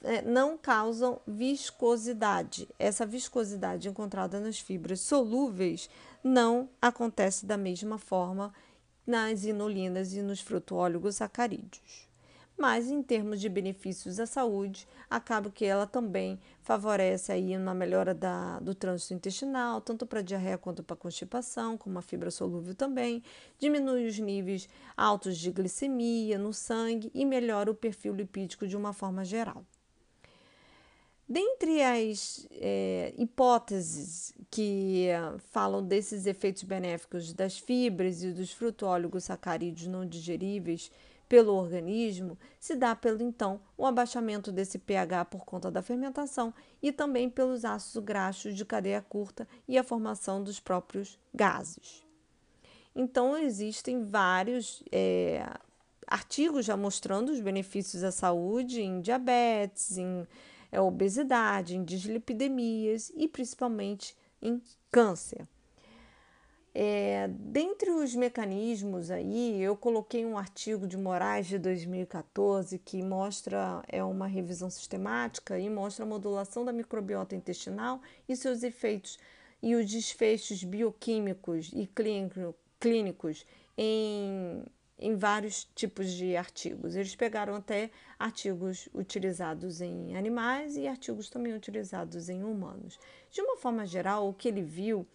é, 0.03 0.21
não 0.21 0.57
causam 0.57 1.21
viscosidade. 1.25 2.67
Essa 2.77 3.05
viscosidade 3.05 3.87
encontrada 3.87 4.39
nas 4.39 4.59
fibras 4.59 4.99
solúveis 4.99 5.89
não 6.23 6.69
acontece 6.81 7.45
da 7.45 7.55
mesma 7.55 7.97
forma 7.97 8.53
nas 9.09 9.43
inulinas 9.43 10.13
e 10.13 10.21
nos 10.21 10.39
frutoóligos 10.39 11.15
sacarídeos 11.15 12.09
mas 12.59 12.91
em 12.91 13.01
termos 13.01 13.39
de 13.39 13.47
benefícios 13.47 14.19
à 14.19 14.25
saúde, 14.25 14.85
acaba 15.09 15.49
que 15.49 15.63
ela 15.63 15.87
também 15.87 16.37
favorece 16.61 17.31
aí 17.31 17.57
na 17.57 17.73
melhora 17.73 18.13
da, 18.13 18.59
do 18.59 18.75
trânsito 18.75 19.13
intestinal, 19.13 19.79
tanto 19.79 20.05
para 20.05 20.21
diarreia 20.21 20.57
quanto 20.57 20.83
para 20.83 20.97
constipação, 20.97 21.77
como 21.77 21.97
a 21.97 22.01
fibra 22.01 22.29
solúvel 22.29 22.75
também, 22.75 23.23
diminui 23.57 24.05
os 24.05 24.19
níveis 24.19 24.67
altos 24.97 25.37
de 25.37 25.51
glicemia 25.51 26.37
no 26.37 26.53
sangue 26.53 27.09
e 27.13 27.25
melhora 27.25 27.71
o 27.71 27.75
perfil 27.75 28.13
lipídico 28.13 28.67
de 28.67 28.75
uma 28.75 28.91
forma 28.91 29.23
geral. 29.23 29.65
Dentre 31.29 31.83
as 31.83 32.47
é, 32.53 33.13
hipóteses 33.15 34.33
que 34.49 35.07
é, 35.07 35.37
falam 35.51 35.85
desses 35.85 36.25
efeitos 36.25 36.63
benéficos 36.63 37.33
das 37.33 37.59
fibras 37.59 38.23
e 38.23 38.31
dos 38.31 38.51
frutóligos 38.51 39.25
sacarídeos 39.25 39.85
não 39.85 40.07
digeríveis 40.07 40.91
pelo 41.29 41.53
organismo 41.53 42.35
se 42.59 42.75
dá 42.75 42.95
pelo 42.95 43.21
então 43.21 43.61
o 43.77 43.85
abaixamento 43.85 44.51
desse 44.51 44.79
pH 44.79 45.25
por 45.25 45.45
conta 45.45 45.69
da 45.69 45.83
fermentação 45.83 46.51
e 46.81 46.91
também 46.91 47.29
pelos 47.29 47.63
ácidos 47.63 48.03
graxos 48.03 48.55
de 48.55 48.65
cadeia 48.65 49.05
curta 49.07 49.47
e 49.67 49.77
a 49.77 49.83
formação 49.83 50.43
dos 50.43 50.59
próprios 50.59 51.19
gases. 51.31 52.03
Então 52.95 53.37
existem 53.37 54.03
vários 54.03 54.81
é, 54.91 55.47
artigos 56.07 56.65
já 56.65 56.75
mostrando 56.75 57.31
os 57.31 57.39
benefícios 57.39 58.03
à 58.03 58.11
saúde 58.11 58.81
em 58.81 58.99
diabetes, 58.99 59.95
em 59.95 60.27
é, 60.71 60.79
obesidade, 60.79 61.75
em 61.75 61.83
dislipidemias 61.83 63.11
e 63.15 63.27
principalmente 63.27 64.15
em 64.41 64.61
câncer. 64.91 65.47
É, 66.73 67.27
dentre 67.27 67.89
os 67.89 68.13
mecanismos 68.15 69.09
aí, 69.09 69.61
eu 69.61 69.75
coloquei 69.75 70.25
um 70.25 70.37
artigo 70.37 70.87
de 70.87 70.97
Moraes 70.97 71.47
de 71.47 71.57
2014 71.57 72.77
que 72.77 73.01
mostra, 73.01 73.83
é 73.87 74.03
uma 74.03 74.27
revisão 74.27 74.69
sistemática 74.69 75.59
e 75.59 75.69
mostra 75.69 76.05
a 76.05 76.07
modulação 76.07 76.63
da 76.63 76.71
microbiota 76.71 77.35
intestinal 77.35 77.99
e 78.27 78.35
seus 78.35 78.61
efeitos 78.61 79.17
e 79.61 79.75
os 79.75 79.89
desfechos 79.89 80.63
bioquímicos 80.63 81.71
e 81.73 81.87
clínico, 81.87 82.55
clínicos 82.79 83.45
em, 83.77 84.63
em 84.99 85.15
vários 85.15 85.63
tipos 85.73 86.11
de 86.11 86.35
artigos. 86.35 86.95
Eles 86.95 87.15
pegaram 87.15 87.55
até 87.55 87.89
artigos 88.17 88.89
utilizados 88.93 89.79
em 89.79 90.15
animais 90.17 90.75
e 90.75 90.87
artigos 90.87 91.29
também 91.29 91.53
utilizados 91.53 92.27
em 92.27 92.43
humanos. 92.43 92.99
De 93.31 93.41
uma 93.41 93.55
forma 93.55 93.85
geral, 93.85 94.27
o 94.27 94.33
que 94.33 94.47
ele 94.49 94.61
viu 94.61 95.07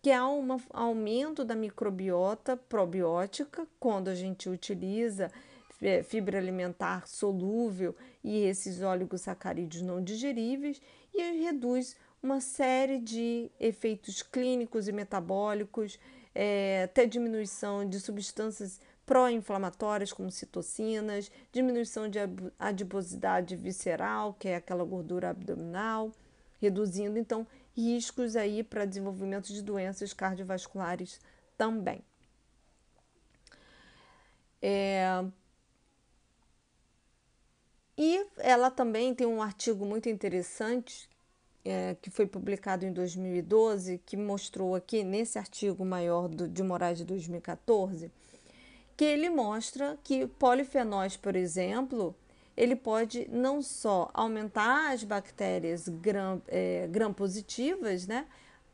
que 0.00 0.10
há 0.10 0.26
um 0.28 0.60
aumento 0.70 1.44
da 1.44 1.54
microbiota 1.54 2.56
probiótica 2.56 3.66
quando 3.78 4.08
a 4.08 4.14
gente 4.14 4.48
utiliza 4.48 5.30
é, 5.80 6.02
fibra 6.02 6.38
alimentar 6.38 7.06
solúvel 7.06 7.94
e 8.22 8.44
esses 8.44 8.82
oligosacarídeos 8.82 9.82
não 9.82 10.02
digeríveis 10.02 10.80
e 11.12 11.20
reduz 11.42 11.96
uma 12.22 12.40
série 12.40 12.98
de 12.98 13.50
efeitos 13.58 14.22
clínicos 14.22 14.86
e 14.86 14.92
metabólicos, 14.92 15.98
é, 16.34 16.84
até 16.84 17.04
diminuição 17.04 17.86
de 17.88 17.98
substâncias 18.00 18.80
pró-inflamatórias 19.04 20.12
como 20.12 20.30
citocinas, 20.30 21.30
diminuição 21.52 22.08
de 22.08 22.18
adiposidade 22.58 23.56
visceral, 23.56 24.34
que 24.34 24.48
é 24.48 24.56
aquela 24.56 24.84
gordura 24.84 25.30
abdominal, 25.30 26.12
reduzindo 26.60 27.18
então 27.18 27.46
riscos 27.76 28.36
aí 28.36 28.62
para 28.62 28.84
desenvolvimento 28.84 29.52
de 29.52 29.62
doenças 29.62 30.12
cardiovasculares 30.12 31.20
também. 31.56 32.02
É... 34.60 35.24
E 37.98 38.26
ela 38.38 38.70
também 38.70 39.14
tem 39.14 39.26
um 39.26 39.42
artigo 39.42 39.84
muito 39.84 40.08
interessante 40.08 41.08
é, 41.64 41.96
que 42.00 42.10
foi 42.10 42.26
publicado 42.26 42.84
em 42.84 42.92
2012, 42.92 43.98
que 44.04 44.16
mostrou 44.16 44.74
aqui 44.74 45.04
nesse 45.04 45.38
artigo 45.38 45.84
maior 45.84 46.28
do, 46.28 46.48
de 46.48 46.62
Moraes 46.62 46.98
de 46.98 47.04
2014, 47.04 48.10
que 49.02 49.06
ele 49.06 49.28
mostra 49.28 49.98
que 50.04 50.28
polifenóis, 50.28 51.16
por 51.16 51.34
exemplo, 51.34 52.14
ele 52.56 52.76
pode 52.76 53.28
não 53.28 53.60
só 53.60 54.08
aumentar 54.14 54.92
as 54.92 55.02
bactérias 55.02 55.88
gram, 55.88 56.40
é, 56.46 56.86
gram 56.86 57.12
positivas, 57.12 58.06
né? 58.06 58.28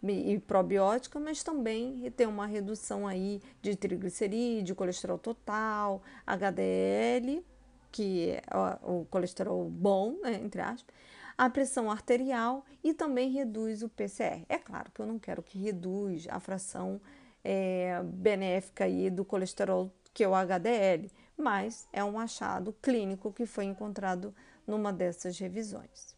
E 0.07 0.39
probiótica, 0.39 1.19
mas 1.19 1.43
também 1.43 2.13
ter 2.15 2.29
uma 2.29 2.45
redução 2.45 3.09
aí 3.09 3.41
de 3.63 3.75
triglicerídeo, 3.75 4.77
colesterol 4.77 5.17
total, 5.17 6.03
HDL, 6.27 7.43
que 7.91 8.33
é 8.33 8.43
o 8.83 9.07
colesterol 9.07 9.65
bom, 9.71 10.19
né, 10.23 10.35
entre 10.45 10.61
aspas, 10.61 10.95
a 11.39 11.49
pressão 11.49 11.91
arterial 11.91 12.67
e 12.85 12.93
também 12.93 13.31
reduz 13.31 13.83
o 13.83 13.89
PCR. 13.89 14.45
É 14.47 14.59
claro 14.59 14.91
que 14.93 15.01
eu 15.01 15.07
não 15.07 15.19
quero 15.19 15.43
que 15.43 15.59
reduz 15.59 16.27
a 16.29 16.39
fração 16.39 17.01
é, 17.43 18.03
benéfica 18.05 18.85
aí 18.85 19.09
do 19.09 19.25
colesterol, 19.25 19.91
que 20.13 20.25
é 20.25 20.29
o 20.29 20.35
HDL, 20.35 21.11
mas 21.37 21.89
é 21.93 22.03
um 22.03 22.19
achado 22.19 22.73
clínico 22.83 23.33
que 23.33 23.47
foi 23.47 23.65
encontrado 23.65 24.35
numa 24.67 24.93
dessas 24.93 25.39
revisões. 25.39 26.17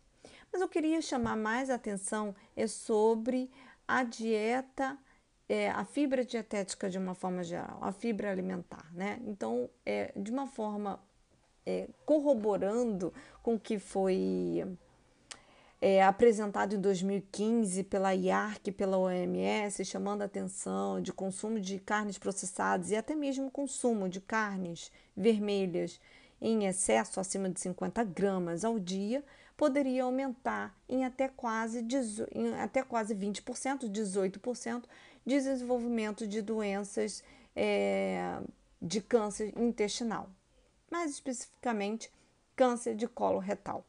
Mas 0.52 0.60
eu 0.60 0.68
queria 0.68 1.00
chamar 1.00 1.36
mais 1.36 1.70
atenção 1.70 2.34
é 2.56 2.66
sobre 2.66 3.50
a 3.86 4.02
dieta, 4.02 4.98
é, 5.48 5.70
a 5.70 5.84
fibra 5.84 6.24
dietética 6.24 6.88
de 6.88 6.98
uma 6.98 7.14
forma 7.14 7.42
geral, 7.42 7.78
a 7.82 7.92
fibra 7.92 8.30
alimentar, 8.30 8.90
né? 8.92 9.20
Então, 9.26 9.68
é, 9.84 10.12
de 10.16 10.30
uma 10.30 10.46
forma 10.46 11.00
é, 11.66 11.88
corroborando 12.04 13.12
com 13.42 13.54
o 13.54 13.60
que 13.60 13.78
foi 13.78 14.64
é, 15.80 16.02
apresentado 16.02 16.74
em 16.74 16.80
2015 16.80 17.84
pela 17.84 18.14
IARC, 18.14 18.70
pela 18.72 18.98
OMS, 18.98 19.84
chamando 19.84 20.22
a 20.22 20.26
atenção 20.26 21.00
de 21.00 21.12
consumo 21.12 21.58
de 21.58 21.78
carnes 21.78 22.18
processadas 22.18 22.90
e 22.90 22.96
até 22.96 23.14
mesmo 23.14 23.50
consumo 23.50 24.08
de 24.08 24.20
carnes 24.20 24.92
vermelhas 25.16 25.98
em 26.40 26.66
excesso 26.66 27.20
acima 27.20 27.48
de 27.48 27.60
50 27.60 28.04
gramas 28.04 28.64
ao 28.64 28.78
dia, 28.78 29.24
poderia 29.56 30.04
aumentar 30.04 30.74
em 30.88 31.04
até 31.04 31.28
quase, 31.28 31.86
em 32.32 32.54
até 32.54 32.82
quase 32.82 33.14
20%, 33.14 33.90
18%, 33.90 34.84
de 35.24 35.34
desenvolvimento 35.34 36.26
de 36.26 36.40
doenças 36.40 37.22
é, 37.54 38.38
de 38.80 39.02
câncer 39.02 39.52
intestinal, 39.58 40.30
mais 40.90 41.10
especificamente 41.10 42.10
câncer 42.56 42.94
de 42.94 43.06
colo 43.06 43.38
retal. 43.38 43.84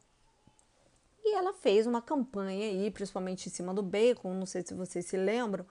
E 1.24 1.34
ela 1.34 1.52
fez 1.52 1.86
uma 1.86 2.02
campanha 2.02 2.66
aí, 2.66 2.90
principalmente 2.90 3.48
em 3.48 3.52
cima 3.52 3.72
do 3.72 3.82
bacon, 3.82 4.34
não 4.34 4.46
sei 4.46 4.62
se 4.62 4.74
vocês 4.74 5.06
se 5.06 5.16
lembram, 5.16 5.64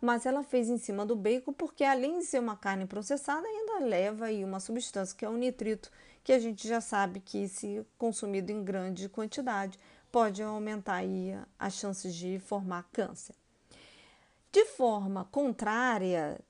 mas 0.00 0.26
ela 0.26 0.42
fez 0.42 0.68
em 0.68 0.78
cima 0.78 1.04
do 1.04 1.16
bacon 1.16 1.52
porque 1.52 1.84
além 1.84 2.18
de 2.18 2.24
ser 2.24 2.38
uma 2.38 2.56
carne 2.56 2.86
processada, 2.86 3.46
ainda 3.46 3.84
leva 3.84 4.26
aí 4.26 4.44
uma 4.44 4.60
substância 4.60 5.16
que 5.16 5.24
é 5.24 5.28
o 5.28 5.36
nitrito, 5.36 5.90
que 6.24 6.32
a 6.32 6.38
gente 6.38 6.66
já 6.66 6.80
sabe 6.80 7.20
que 7.20 7.48
se 7.48 7.84
consumido 7.98 8.52
em 8.52 8.62
grande 8.62 9.08
quantidade 9.08 9.78
pode 10.10 10.42
aumentar 10.42 10.96
aí 10.96 11.34
as 11.58 11.74
chances 11.74 12.14
de 12.14 12.38
formar 12.40 12.88
câncer. 12.92 13.34
De 14.52 14.64
forma 14.64 15.26
contrária 15.30 16.40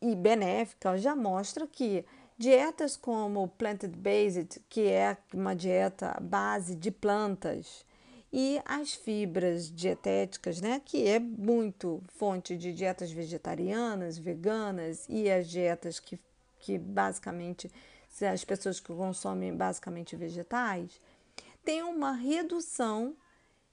e 0.00 0.14
benéfica, 0.14 0.98
já 0.98 1.16
mostra 1.16 1.66
que 1.66 2.04
dietas 2.36 2.96
como 2.96 3.48
plant-based, 3.48 4.60
que 4.68 4.88
é 4.88 5.16
uma 5.32 5.54
dieta 5.56 6.18
base 6.20 6.74
de 6.74 6.90
plantas, 6.90 7.85
E 8.38 8.60
as 8.66 8.92
fibras 8.92 9.74
dietéticas, 9.74 10.60
né, 10.60 10.78
que 10.84 11.08
é 11.08 11.18
muito 11.18 12.02
fonte 12.18 12.54
de 12.54 12.70
dietas 12.70 13.10
vegetarianas, 13.10 14.18
veganas 14.18 15.06
e 15.08 15.30
as 15.30 15.48
dietas 15.48 15.98
que, 15.98 16.20
que 16.58 16.76
basicamente 16.76 17.72
as 18.30 18.44
pessoas 18.44 18.78
que 18.78 18.92
consomem 18.92 19.56
basicamente 19.56 20.16
vegetais, 20.16 21.00
tem 21.64 21.82
uma 21.82 22.12
redução 22.12 23.16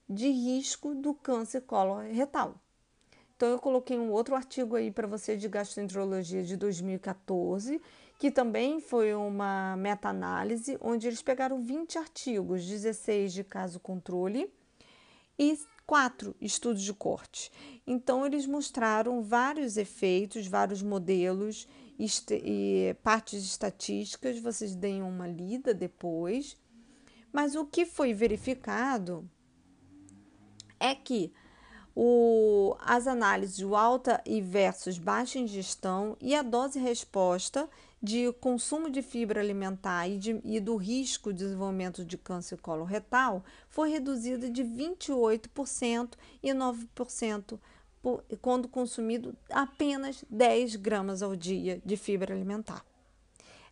de 0.10 0.30
risco 0.30 0.96
do 0.96 1.14
câncer 1.14 1.64
coloretal. 1.64 2.56
Então 3.36 3.50
eu 3.50 3.60
coloquei 3.60 3.98
um 3.98 4.12
outro 4.12 4.36
artigo 4.36 4.76
aí 4.76 4.92
para 4.92 5.08
você 5.08 5.36
de 5.36 5.50
gastroenterologia 5.50 6.44
de 6.44 6.56
2014, 6.56 7.82
que 8.20 8.32
também 8.32 8.80
foi 8.80 9.14
uma 9.14 9.76
meta-análise, 9.76 10.78
onde 10.80 11.08
eles 11.08 11.22
pegaram 11.22 11.62
20 11.62 11.98
artigos, 11.98 12.66
16 12.66 13.34
de 13.34 13.44
caso 13.44 13.80
controle 13.80 14.50
e 15.38 15.60
quatro 15.86 16.36
estudos 16.40 16.84
de 16.84 16.94
corte. 16.94 17.52
Então 17.86 18.26
eles 18.26 18.46
mostraram 18.46 19.22
vários 19.22 19.76
efeitos, 19.76 20.48
vários 20.48 20.82
modelos 20.82 21.68
e 22.00 22.96
partes 23.04 23.44
estatísticas, 23.44 24.40
vocês 24.40 24.74
deem 24.76 25.04
uma 25.04 25.28
lida 25.28 25.74
depois. 25.74 26.56
Mas 27.32 27.56
o 27.56 27.66
que 27.66 27.86
foi 27.86 28.14
verificado 28.14 29.30
é 30.80 30.96
que 30.96 31.34
o, 31.96 32.76
as 32.80 33.08
análises 33.08 33.58
de 33.58 33.66
alta 33.66 34.22
e 34.26 34.42
versus 34.42 34.98
baixa 34.98 35.40
ingestão 35.40 36.18
e 36.20 36.36
a 36.36 36.42
dose 36.42 36.80
resposta 36.80 37.70
de 38.02 38.34
consumo 38.34 38.90
de 38.90 39.02
fibra 39.02 39.40
alimentar 39.40 40.08
e, 40.08 40.18
de, 40.18 40.42
e 40.44 40.60
do 40.60 40.76
risco 40.76 41.32
de 41.32 41.40
desenvolvimento 41.40 42.04
de 42.04 42.18
câncer 42.18 42.58
coloretal 42.58 43.44
foi 43.70 43.92
reduzida 43.92 44.50
de 44.50 44.64
28% 44.64 46.14
e 46.42 46.50
9% 46.50 47.60
por, 48.02 48.22
quando 48.42 48.68
consumido 48.68 49.34
apenas 49.50 50.26
10 50.30 50.76
gramas 50.76 51.24
ao 51.24 51.36
dia 51.36 51.82
de 51.86 51.96
fibra 51.96 52.34
alimentar. 52.34 52.84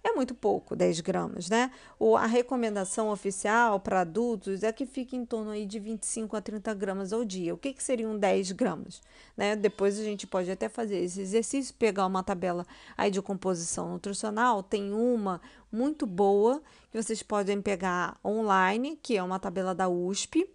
É 0.03 0.13
muito 0.13 0.33
pouco, 0.33 0.75
10 0.75 0.99
gramas, 1.01 1.47
né? 1.47 1.71
O, 1.99 2.17
a 2.17 2.25
recomendação 2.25 3.09
oficial 3.09 3.79
para 3.79 4.01
adultos 4.01 4.63
é 4.63 4.71
que 4.71 4.83
fique 4.83 5.15
em 5.15 5.23
torno 5.23 5.51
aí 5.51 5.63
de 5.63 5.79
25 5.79 6.35
a 6.35 6.41
30 6.41 6.73
gramas 6.73 7.13
ao 7.13 7.23
dia. 7.23 7.53
O 7.53 7.57
que, 7.57 7.71
que 7.71 7.83
seriam 7.83 8.17
10 8.17 8.51
gramas? 8.53 8.99
Né? 9.37 9.55
Depois 9.55 9.99
a 9.99 10.03
gente 10.03 10.25
pode 10.25 10.49
até 10.49 10.67
fazer 10.67 10.97
esse 10.97 11.21
exercício, 11.21 11.75
pegar 11.75 12.07
uma 12.07 12.23
tabela 12.23 12.65
aí 12.97 13.11
de 13.11 13.21
composição 13.21 13.89
nutricional. 13.89 14.63
Tem 14.63 14.91
uma 14.91 15.39
muito 15.71 16.07
boa 16.07 16.63
que 16.91 17.01
vocês 17.01 17.21
podem 17.21 17.61
pegar 17.61 18.17
online, 18.25 18.97
que 19.03 19.15
é 19.15 19.21
uma 19.21 19.39
tabela 19.39 19.75
da 19.75 19.87
USP. 19.87 20.49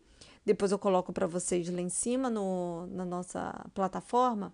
Depois 0.45 0.73
eu 0.73 0.79
coloco 0.79 1.13
para 1.13 1.27
vocês 1.27 1.69
lá 1.71 1.81
em 1.81 1.89
cima 1.89 2.29
no, 2.29 2.87
na 2.89 3.05
nossa 3.05 3.65
plataforma 3.73 4.53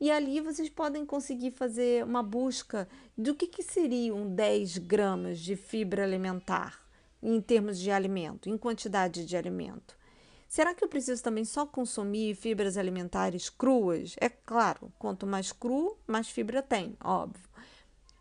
e 0.00 0.10
ali 0.10 0.40
vocês 0.40 0.68
podem 0.68 1.06
conseguir 1.06 1.50
fazer 1.52 2.04
uma 2.04 2.22
busca 2.22 2.88
do 3.16 3.34
que, 3.34 3.46
que 3.46 3.62
seriam 3.62 4.28
10 4.28 4.78
gramas 4.78 5.38
de 5.38 5.56
fibra 5.56 6.04
alimentar 6.04 6.80
em 7.22 7.40
termos 7.40 7.78
de 7.78 7.90
alimento, 7.90 8.48
em 8.48 8.58
quantidade 8.58 9.24
de 9.24 9.36
alimento. 9.36 9.96
Será 10.46 10.74
que 10.74 10.84
eu 10.84 10.88
preciso 10.88 11.22
também 11.22 11.44
só 11.44 11.66
consumir 11.66 12.34
fibras 12.34 12.76
alimentares 12.76 13.48
cruas? 13.48 14.14
É 14.20 14.28
claro, 14.28 14.92
quanto 14.98 15.26
mais 15.26 15.50
cru, 15.50 15.96
mais 16.06 16.28
fibra 16.28 16.62
tem, 16.62 16.96
óbvio. 17.02 17.48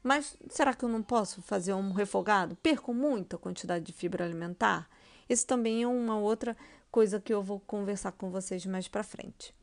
Mas 0.01 0.35
será 0.49 0.73
que 0.73 0.83
eu 0.83 0.89
não 0.89 1.03
posso 1.03 1.41
fazer 1.41 1.73
um 1.73 1.91
refogado? 1.91 2.55
Perco 2.55 2.93
muita 2.93 3.37
quantidade 3.37 3.85
de 3.85 3.93
fibra 3.93 4.25
alimentar? 4.25 4.89
Isso 5.29 5.45
também 5.47 5.83
é 5.83 5.87
uma 5.87 6.17
outra 6.17 6.57
coisa 6.91 7.19
que 7.19 7.33
eu 7.33 7.41
vou 7.41 7.59
conversar 7.59 8.11
com 8.11 8.29
vocês 8.29 8.65
mais 8.65 8.87
para 8.87 9.03
frente. 9.03 9.53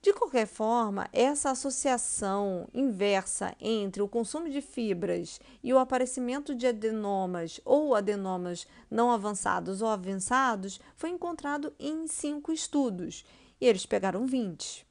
De 0.00 0.12
qualquer 0.12 0.46
forma, 0.46 1.08
essa 1.12 1.50
associação 1.50 2.68
inversa 2.72 3.54
entre 3.60 4.00
o 4.00 4.06
consumo 4.06 4.48
de 4.48 4.60
fibras 4.60 5.40
e 5.62 5.74
o 5.74 5.78
aparecimento 5.78 6.54
de 6.54 6.68
adenomas 6.68 7.60
ou 7.64 7.96
adenomas 7.96 8.64
não 8.88 9.10
avançados 9.10 9.82
ou 9.82 9.88
avançados 9.88 10.80
foi 10.94 11.10
encontrado 11.10 11.74
em 11.80 12.06
cinco 12.06 12.52
estudos 12.52 13.24
e 13.60 13.66
eles 13.66 13.86
pegaram 13.86 14.24
20. 14.24 14.86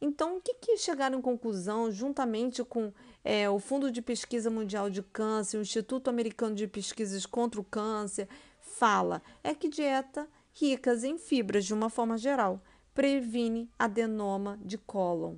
Então, 0.00 0.36
o 0.36 0.40
que, 0.40 0.54
que 0.54 0.76
chegaram 0.76 1.18
em 1.18 1.22
conclusão, 1.22 1.90
juntamente 1.90 2.62
com 2.62 2.92
é, 3.24 3.50
o 3.50 3.58
Fundo 3.58 3.90
de 3.90 4.00
Pesquisa 4.00 4.50
Mundial 4.50 4.90
de 4.90 5.02
Câncer, 5.02 5.58
o 5.58 5.62
Instituto 5.62 6.08
Americano 6.08 6.54
de 6.54 6.68
Pesquisas 6.68 7.26
contra 7.26 7.60
o 7.60 7.64
Câncer, 7.64 8.28
fala 8.60 9.20
é 9.42 9.54
que 9.54 9.68
dieta 9.68 10.28
ricas 10.52 11.02
em 11.02 11.18
fibras, 11.18 11.64
de 11.64 11.74
uma 11.74 11.90
forma 11.90 12.16
geral, 12.16 12.60
previne 12.94 13.68
adenoma 13.78 14.58
de 14.64 14.78
cólon, 14.78 15.36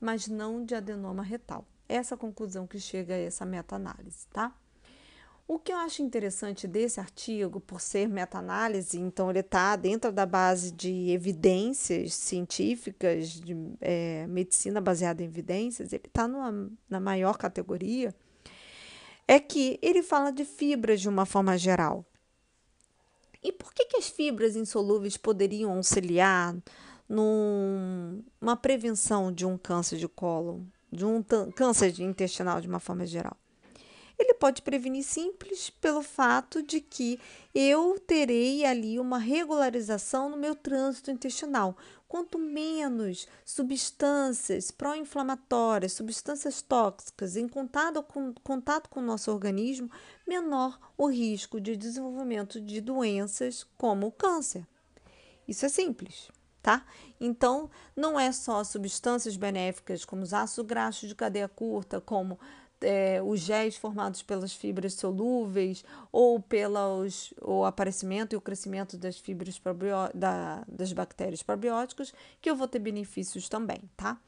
mas 0.00 0.26
não 0.26 0.64
de 0.64 0.74
adenoma 0.74 1.22
retal. 1.22 1.64
Essa 1.88 2.14
é 2.14 2.16
a 2.16 2.18
conclusão 2.18 2.66
que 2.66 2.80
chega 2.80 3.14
a 3.14 3.18
essa 3.18 3.46
meta-análise, 3.46 4.26
tá? 4.32 4.52
O 5.48 5.60
que 5.60 5.70
eu 5.70 5.76
acho 5.76 6.02
interessante 6.02 6.66
desse 6.66 6.98
artigo, 6.98 7.60
por 7.60 7.80
ser 7.80 8.08
meta-análise, 8.08 8.98
então 8.98 9.30
ele 9.30 9.38
está 9.38 9.76
dentro 9.76 10.10
da 10.10 10.26
base 10.26 10.72
de 10.72 11.10
evidências 11.12 12.14
científicas, 12.14 13.28
de 13.28 13.56
é, 13.80 14.26
medicina 14.26 14.80
baseada 14.80 15.22
em 15.22 15.26
evidências, 15.26 15.92
ele 15.92 16.02
está 16.04 16.26
na 16.26 16.98
maior 16.98 17.38
categoria, 17.38 18.12
é 19.28 19.38
que 19.38 19.78
ele 19.80 20.02
fala 20.02 20.32
de 20.32 20.44
fibras 20.44 21.00
de 21.00 21.08
uma 21.08 21.24
forma 21.24 21.56
geral. 21.56 22.04
E 23.40 23.52
por 23.52 23.72
que, 23.72 23.84
que 23.84 23.98
as 23.98 24.08
fibras 24.08 24.56
insolúveis 24.56 25.16
poderiam 25.16 25.72
auxiliar 25.76 26.56
numa 27.08 28.56
prevenção 28.56 29.32
de 29.32 29.46
um 29.46 29.56
câncer 29.56 29.96
de 29.96 30.08
cólon, 30.08 30.62
de 30.90 31.04
um 31.04 31.22
câncer 31.54 31.98
intestinal 32.00 32.60
de 32.60 32.68
uma 32.68 32.80
forma 32.80 33.06
geral? 33.06 33.36
Ele 34.18 34.32
pode 34.34 34.62
prevenir 34.62 35.04
simples 35.04 35.68
pelo 35.68 36.02
fato 36.02 36.62
de 36.62 36.80
que 36.80 37.20
eu 37.54 37.98
terei 38.00 38.64
ali 38.64 38.98
uma 38.98 39.18
regularização 39.18 40.30
no 40.30 40.38
meu 40.38 40.54
trânsito 40.54 41.10
intestinal. 41.10 41.76
Quanto 42.08 42.38
menos 42.38 43.26
substâncias 43.44 44.70
pró-inflamatórias, 44.70 45.92
substâncias 45.92 46.62
tóxicas 46.62 47.36
em 47.36 47.46
contato 47.46 48.02
com, 48.02 48.32
contato 48.42 48.88
com 48.88 49.00
o 49.00 49.04
nosso 49.04 49.30
organismo, 49.30 49.90
menor 50.26 50.78
o 50.96 51.08
risco 51.08 51.60
de 51.60 51.76
desenvolvimento 51.76 52.60
de 52.60 52.80
doenças 52.80 53.66
como 53.76 54.06
o 54.06 54.12
câncer. 54.12 54.66
Isso 55.46 55.66
é 55.66 55.68
simples 55.68 56.30
tá? 56.66 56.84
Então, 57.20 57.70
não 57.94 58.18
é 58.18 58.32
só 58.32 58.64
substâncias 58.64 59.36
benéficas 59.36 60.04
como 60.04 60.22
os 60.22 60.34
ácidos 60.34 60.66
graxos 60.66 61.08
de 61.08 61.14
cadeia 61.14 61.46
curta, 61.46 62.00
como 62.00 62.40
é, 62.80 63.22
os 63.22 63.38
géis 63.38 63.76
formados 63.76 64.20
pelas 64.20 64.52
fibras 64.52 64.94
solúveis 64.94 65.84
ou 66.10 66.40
pelo 66.40 67.06
o 67.40 67.64
aparecimento 67.64 68.32
e 68.32 68.36
o 68.36 68.40
crescimento 68.40 68.96
das 68.96 69.16
fibras 69.16 69.62
da, 70.12 70.64
das 70.66 70.92
bactérias 70.92 71.40
probióticas, 71.40 72.12
que 72.42 72.50
eu 72.50 72.56
vou 72.56 72.66
ter 72.66 72.80
benefícios 72.80 73.48
também, 73.48 73.88
tá? 73.96 74.20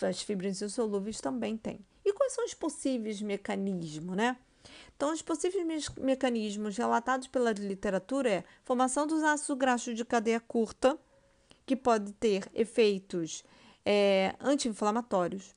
As 0.00 0.22
fibras 0.22 0.62
insolúveis 0.62 1.20
também 1.20 1.56
têm. 1.56 1.80
E 2.04 2.12
quais 2.12 2.34
são 2.34 2.44
os 2.44 2.54
possíveis 2.54 3.20
mecanismos, 3.20 4.16
né? 4.16 4.36
Então, 4.96 5.12
os 5.12 5.22
possíveis 5.22 5.66
me 5.66 6.04
mecanismos 6.04 6.76
relatados 6.76 7.26
pela 7.26 7.50
literatura 7.50 8.30
é 8.30 8.44
formação 8.62 9.08
dos 9.08 9.24
ácidos 9.24 9.58
graxos 9.58 9.96
de 9.96 10.04
cadeia 10.04 10.38
curta, 10.38 10.96
que 11.66 11.76
pode 11.76 12.12
ter 12.12 12.50
efeitos 12.54 13.44
é, 13.84 14.34
anti-inflamatórios, 14.40 15.54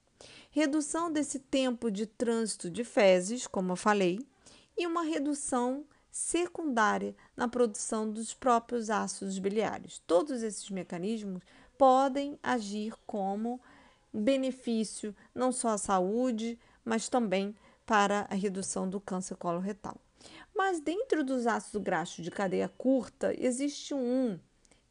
redução 0.51 1.11
desse 1.11 1.39
tempo 1.39 1.91
de 1.91 2.05
trânsito 2.05 2.69
de 2.69 2.83
fezes, 2.83 3.47
como 3.47 3.71
eu 3.71 3.75
falei, 3.75 4.19
e 4.77 4.85
uma 4.85 5.03
redução 5.03 5.85
secundária 6.11 7.15
na 7.35 7.47
produção 7.47 8.09
dos 8.09 8.33
próprios 8.33 8.89
ácidos 8.89 9.37
biliares. 9.37 10.01
Todos 10.07 10.41
esses 10.41 10.69
mecanismos 10.69 11.43
podem 11.77 12.39
agir 12.41 12.93
como 13.05 13.61
benefício 14.11 15.15
não 15.33 15.51
só 15.51 15.69
à 15.69 15.77
saúde, 15.77 16.57
mas 16.83 17.07
também 17.07 17.55
para 17.85 18.27
a 18.29 18.35
redução 18.35 18.89
do 18.89 18.99
câncer 18.99 19.35
coloretal. 19.35 19.95
Mas 20.55 20.79
dentro 20.79 21.23
dos 21.23 21.45
ácidos 21.45 21.83
graxos 21.83 22.25
de 22.25 22.31
cadeia 22.31 22.67
curta, 22.67 23.33
existe 23.37 23.93
um 23.93 24.39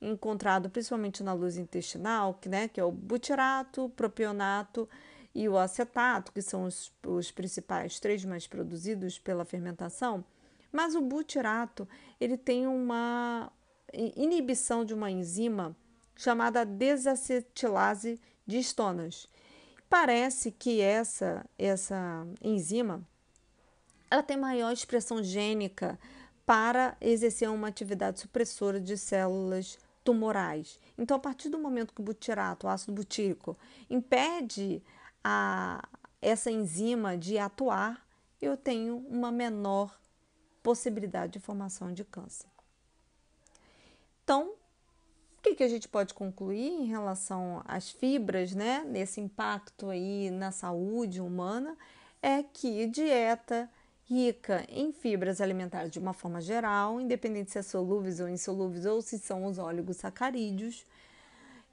encontrado 0.07 0.71
principalmente 0.71 1.23
na 1.23 1.33
luz 1.33 1.57
intestinal, 1.57 2.35
que, 2.35 2.49
né, 2.49 2.69
que 2.69 2.81
é 2.81 2.85
o 2.85 2.93
butirato, 2.93 3.89
propionato 3.91 4.89
e 5.35 5.49
o 5.49 5.59
acetato, 5.59 6.33
que 6.33 6.41
são 6.41 6.65
os, 6.65 6.93
os 7.07 7.31
principais 7.31 8.01
três 8.01 8.25
mais 8.25 8.47
produzidos 8.47 9.19
pela 9.19 9.45
fermentação. 9.45 10.25
Mas 10.73 10.95
o 10.95 11.01
butirato 11.01 11.89
ele 12.21 12.37
tem 12.37 12.67
uma 12.67 13.53
inibição 13.93 14.85
de 14.85 14.95
uma 14.95 15.11
enzima 15.11 15.77
chamada 16.15 16.65
desacetilase 16.65 18.21
de 18.47 18.59
estonas. 18.59 19.29
Parece 19.89 20.51
que 20.51 20.81
essa 20.81 21.45
essa 21.59 22.27
enzima 22.43 23.07
ela 24.11 24.23
tem 24.23 24.37
maior 24.37 24.73
expressão 24.73 25.23
gênica 25.23 25.99
para 26.45 26.97
exercer 27.01 27.51
uma 27.51 27.69
atividade 27.69 28.21
supressora 28.21 28.81
de 28.81 28.97
células 28.97 29.79
tumorais. 30.07 30.79
Então, 30.97 31.17
a 31.17 31.21
partir 31.21 31.49
do 31.49 31.59
momento 31.59 31.93
que 31.93 32.01
o 32.01 32.05
butirato, 32.05 32.69
o 32.69 32.71
ácido 32.71 32.93
butírico, 32.93 33.59
impede 33.91 34.81
a, 35.23 35.87
essa 36.23 36.49
enzima 36.49 37.19
de 37.19 37.37
atuar, 37.37 38.07
eu 38.41 38.57
tenho 38.57 38.99
uma 39.09 39.33
menor 39.33 39.99
possibilidade 40.63 41.33
de 41.33 41.41
formação 41.41 41.93
de 41.93 42.05
câncer. 42.05 42.49
Então, 44.23 44.53
o 45.39 45.43
que, 45.43 45.57
que 45.57 45.65
a 45.65 45.69
gente 45.69 45.89
pode 45.89 46.15
concluir 46.15 46.69
em 46.69 46.85
relação 46.85 47.61
às 47.65 47.91
fibras, 47.91 48.55
né, 48.55 48.85
nesse 48.85 49.21
impacto 49.21 49.91
aí 49.91 50.31
na 50.31 50.53
saúde 50.53 51.21
humana, 51.21 51.77
é 52.23 52.45
que 52.45 52.87
dieta 52.87 53.69
rica 54.09 54.65
em 54.69 54.93
fibras 54.93 55.41
alimentares 55.41 55.91
de 55.91 55.99
uma 55.99 56.13
forma 56.13 56.41
geral, 56.41 57.01
independente 57.01 57.51
se 57.51 57.59
é 57.59 57.63
solúveis 57.63 58.21
ou 58.21 58.29
insolúveis 58.29 58.87
ou 58.87 59.03
se 59.03 59.19
são 59.19 59.45
os 59.45 59.59
oligosacarídeos, 59.59 60.87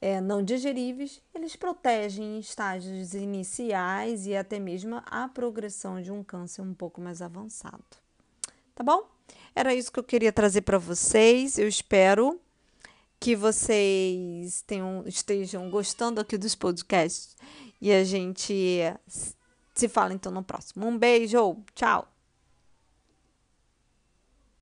é, 0.02 0.20
não 0.20 0.44
digeríveis, 0.44 1.22
eles 1.34 1.56
protegem 1.56 2.36
em 2.36 2.40
estágios 2.40 3.14
iniciais 3.14 4.28
e 4.28 4.36
até 4.36 4.60
mesmo 4.60 5.02
a 5.06 5.30
progressão 5.30 6.02
de 6.02 6.12
um 6.12 6.24
câncer 6.24 6.62
um 6.62 6.74
pouco 6.74 7.00
mais 7.00 7.22
avançado. 7.22 7.84
Tá 8.76 8.84
bom? 8.84 9.08
Era 9.56 9.74
isso 9.74 9.92
que 9.92 10.00
eu 10.00 10.04
queria 10.04 10.34
trazer 10.34 10.62
para 10.62 10.78
vocês. 10.78 11.58
Eu 11.58 11.68
espero 11.68 12.40
que 13.20 13.36
vocês 13.36 14.62
tenham, 14.64 15.04
estejam 15.06 15.70
gostando 15.70 16.20
aqui 16.20 16.38
dos 16.38 16.56
podcasts 16.56 17.38
e 17.80 17.94
a 17.94 18.04
gente 18.04 18.54
se 19.74 19.88
fala 19.88 20.14
então 20.14 20.32
no 20.32 20.44
próximo. 20.44 20.86
Um 20.86 20.98
beijo, 20.98 21.58
tchau! 21.74 22.13